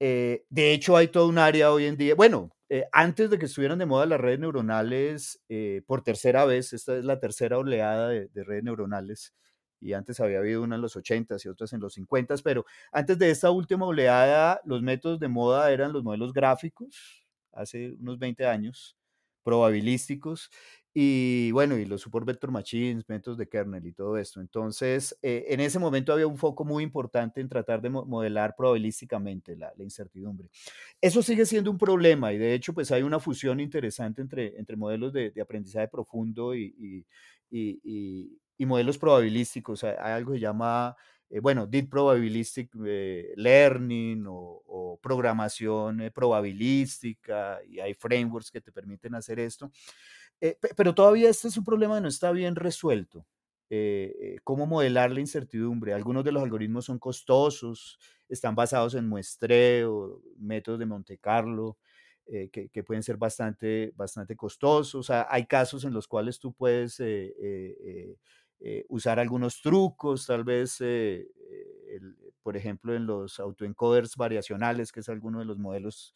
[0.00, 3.78] de hecho, hay todo un área hoy en día, bueno, eh, antes de que estuvieran
[3.78, 8.28] de moda las redes neuronales, eh, por tercera vez, esta es la tercera oleada de,
[8.28, 9.34] de redes neuronales,
[9.80, 13.18] y antes había habido una en los 80s y otras en los 50s, pero antes
[13.18, 18.46] de esta última oleada, los métodos de moda eran los modelos gráficos, hace unos 20
[18.46, 18.96] años,
[19.42, 20.50] probabilísticos,
[20.92, 24.40] y bueno, y los support vector machines, métodos de kernel y todo esto.
[24.40, 28.54] Entonces, eh, en ese momento había un foco muy importante en tratar de mo- modelar
[28.56, 30.48] probabilísticamente la, la incertidumbre.
[31.00, 34.76] Eso sigue siendo un problema y de hecho, pues hay una fusión interesante entre, entre
[34.76, 37.06] modelos de, de aprendizaje profundo y, y-
[37.50, 39.84] y- y- y modelos probabilísticos.
[39.84, 40.96] Hay, hay algo que se llama,
[41.30, 48.60] eh, bueno, Deep Probabilistic eh, Learning o, o programación eh, probabilística y hay frameworks que
[48.60, 49.70] te permiten hacer esto.
[50.40, 53.26] Eh, pe- pero todavía este es un problema que no está bien resuelto.
[53.72, 55.92] Eh, eh, cómo modelar la incertidumbre.
[55.94, 61.78] Algunos de los algoritmos son costosos, están basados en muestreo, métodos de Monte Carlo,
[62.26, 64.94] eh, que, que pueden ser bastante, bastante costosos.
[64.96, 68.16] O sea, hay casos en los cuales tú puedes eh, eh, eh,
[68.60, 75.08] eh, usar algunos trucos, tal vez, el- por ejemplo, en los autoencoders variacionales, que es
[75.08, 76.14] alguno de los modelos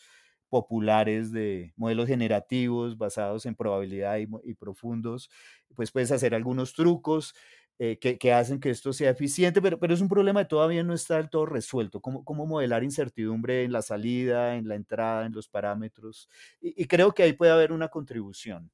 [0.55, 5.29] populares de modelos generativos basados en probabilidad y, profundos,
[5.75, 7.35] pues puedes hacer algunos trucos
[7.81, 10.95] eh, que, hacen que esto sea eficiente, pero, pero es un problema que todavía no
[10.95, 12.01] está del todo resuelto.
[12.01, 16.29] ¿Cómo, cómo modelar incertidumbre en la salida, en la entrada, en los parámetros?
[16.61, 18.71] Y creo que ahí puede haber una contribución.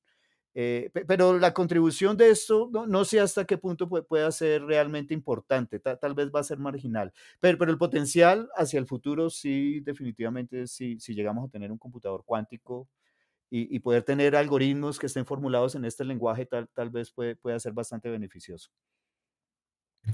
[0.55, 4.31] Eh, pe- pero la contribución de esto no, no sé hasta qué punto pue- pueda
[4.33, 8.81] ser realmente importante, ta- tal vez va a ser marginal, pero, pero el potencial hacia
[8.81, 12.89] el futuro sí, definitivamente, sí, si llegamos a tener un computador cuántico
[13.51, 17.37] y, y poder tener algoritmos que estén formulados en este lenguaje, tal, tal vez puede,
[17.37, 18.71] pueda ser bastante beneficioso.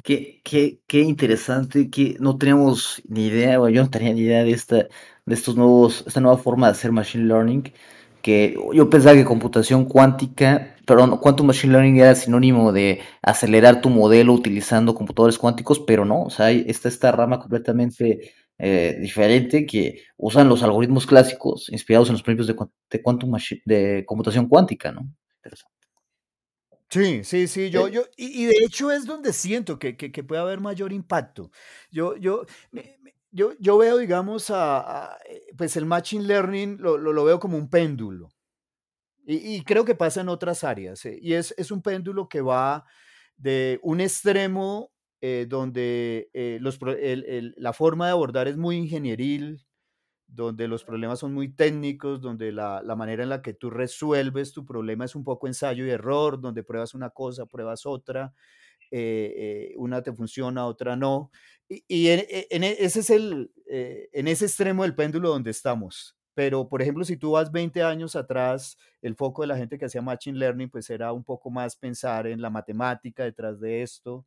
[0.02, 4.42] Qué, qué, qué interesante, que no teníamos ni idea, o yo no tenía ni idea
[4.44, 4.76] de esta,
[5.24, 7.72] de estos nuevos, esta nueva forma de hacer machine learning,
[8.26, 13.88] que yo pensaba que computación cuántica, perdón, quantum machine learning era sinónimo de acelerar tu
[13.90, 20.02] modelo utilizando computadores cuánticos, pero no, o sea, está esta rama completamente eh, diferente que
[20.16, 22.56] usan los algoritmos clásicos inspirados en los principios de,
[22.90, 23.32] de quantum
[23.64, 25.02] de computación cuántica, ¿no?
[25.38, 25.76] Interesante.
[26.88, 30.12] Sí, sí, sí, yo, Eh, yo, y, y de hecho es donde siento que, que,
[30.12, 31.50] que puede haber mayor impacto.
[31.90, 34.78] Yo, yo, me- me- yo, yo veo, digamos, a,
[35.10, 38.30] a, eh, pues el machine learning lo, lo, veo como un péndulo.
[39.26, 41.04] Y, creo que pasa en otras áreas.
[41.04, 41.18] ¿eh?
[41.20, 42.84] Y es, es, un péndulo que va
[43.36, 46.30] de un extremo eh, donde
[46.60, 46.78] los,
[47.56, 49.66] la forma de abordar es muy ingenieril,
[50.28, 54.52] donde los problemas son muy técnicos, donde la, la, manera en la que tú resuelves
[54.52, 58.32] tu problema es un poco ensayo y error, donde pruebas una cosa, pruebas otra,
[59.76, 61.30] una te funciona, otra no.
[61.68, 66.16] Y, en, en, ese es el, en ese extremo del péndulo donde estamos.
[66.36, 69.86] Pero, por ejemplo, si tú vas 20 años atrás, el foco de la gente que
[69.86, 74.26] hacía Machine Learning, pues era un poco más pensar en la matemática detrás de esto,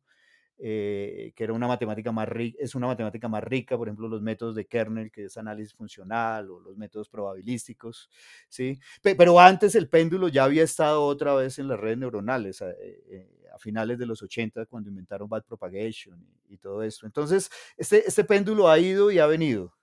[0.62, 4.22] eh, que era una matemática más rica, es una matemática más rica, por ejemplo, los
[4.22, 8.10] métodos de kernel, que es análisis funcional, o los métodos probabilísticos,
[8.48, 8.78] ¿sí?
[9.02, 13.02] Pero antes el péndulo ya había estado otra vez en las redes neuronales, a, eh,
[13.08, 17.06] eh, finales de los 80, cuando inventaron backpropagation y, y todo esto.
[17.06, 19.74] Entonces, este, este péndulo ha ido y ha venido,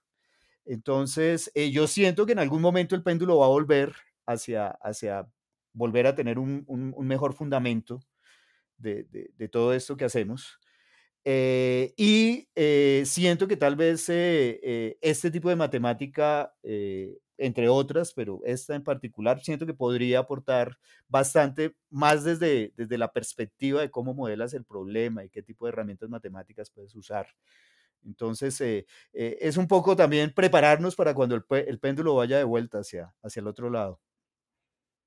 [0.68, 3.94] entonces, eh, yo siento que en algún momento el péndulo va a volver
[4.26, 5.26] hacia, hacia
[5.72, 6.66] volver a tener un,
[6.98, 8.00] mejor fundamento
[8.76, 10.60] de, todo esto que hacemos.
[11.30, 16.54] Eh, y eh, siento que tal vez este tipo de matemática,
[17.36, 23.12] entre otras, pero esta en particular, siento que podría aportar bastante más desde, desde la
[23.12, 27.28] perspectiva de cómo modelas el problema y qué tipo de herramientas matemáticas puedes usar.
[28.04, 32.78] Entonces, eh, eh, es un poco también prepararnos para cuando el, péndulo vaya de vuelta
[32.78, 34.00] hacia, hacia el otro lado.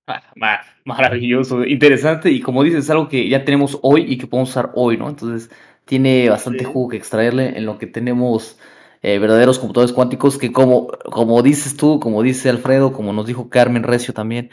[0.07, 4.49] Ah, maravilloso, interesante y como dices, es algo que ya tenemos hoy y que podemos
[4.49, 5.07] usar hoy, ¿no?
[5.09, 5.49] Entonces,
[5.85, 8.57] tiene bastante jugo que extraerle en lo que tenemos
[9.01, 13.49] eh, verdaderos computadores cuánticos que como, como dices tú, como dice Alfredo, como nos dijo
[13.49, 14.49] Carmen Recio también,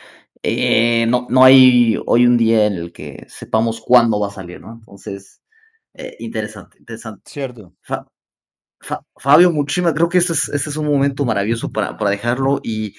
[1.09, 4.75] no, no hay hoy un día en el que sepamos cuándo va a salir, ¿no?
[4.75, 5.43] Entonces,
[6.19, 7.23] interesante, interesante.
[7.25, 7.75] Cierto.
[9.17, 12.95] Fabio, muchísimas, creo que este es, este es un momento maravilloso para, para, dejarlo y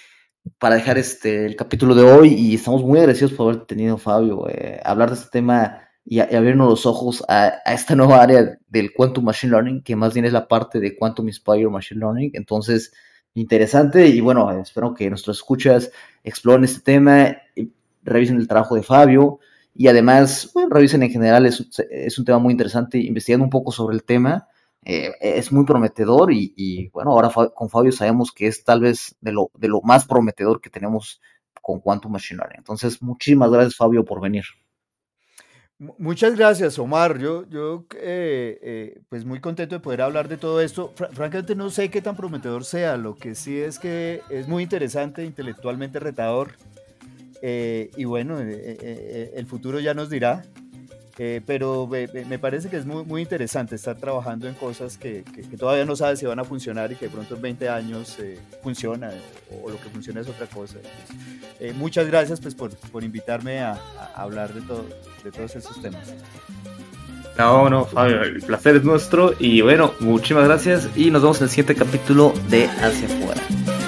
[0.57, 4.47] para dejar este, el capítulo de hoy y estamos muy agradecidos por haber tenido, Fabio,
[4.49, 9.25] eh, hablar de este tema y, abrirnos los ojos a, esta nueva área del Quantum
[9.25, 12.31] Machine Learning, que más bien es la parte de Quantum Inspired Machine Learning.
[12.33, 12.93] Entonces,
[13.33, 15.91] interesante y bueno, espero que nuestros escuchas
[16.23, 17.37] exploren este tema,
[18.03, 19.39] revisen el trabajo de Fabio
[19.75, 23.95] y además, revisen en general, es, es un tema muy interesante, investigando un poco sobre
[23.95, 24.47] el tema
[24.85, 29.31] eh, es muy prometedor y, bueno, ahora con Fabio sabemos que es tal vez de
[29.31, 31.21] lo, de lo más prometedor que tenemos
[31.61, 32.59] con Quantum Machine Learning.
[32.59, 34.45] Entonces, muchísimas gracias Fabio por venir.
[35.97, 37.19] Muchas gracias, Omar.
[37.19, 40.93] Yo, yo eh, eh, pues muy contento de poder hablar de todo esto.
[40.95, 42.97] francamente no sé qué tan prometedor sea.
[42.97, 46.53] Lo que sí es que es muy interesante, intelectualmente retador.
[47.41, 50.43] y bueno, el futuro ya nos dirá.
[51.21, 55.25] Eh, pero me, parece que es muy, muy interesante estar trabajando en cosas que,
[55.57, 58.39] todavía no sabes si van a funcionar y que de pronto en 20 años eh,
[58.63, 59.11] funciona
[59.51, 60.77] o, lo que funciona es otra cosa.
[61.59, 63.77] Eh, muchas gracias pues, por, por invitarme a,
[64.15, 64.85] hablar de, todo,
[65.21, 66.13] de todos esos temas.
[67.37, 71.43] No, no, Fabio, el placer es nuestro y bueno, muchísimas gracias y nos vemos en
[71.43, 73.78] el siguiente capítulo de Hacia Afuera.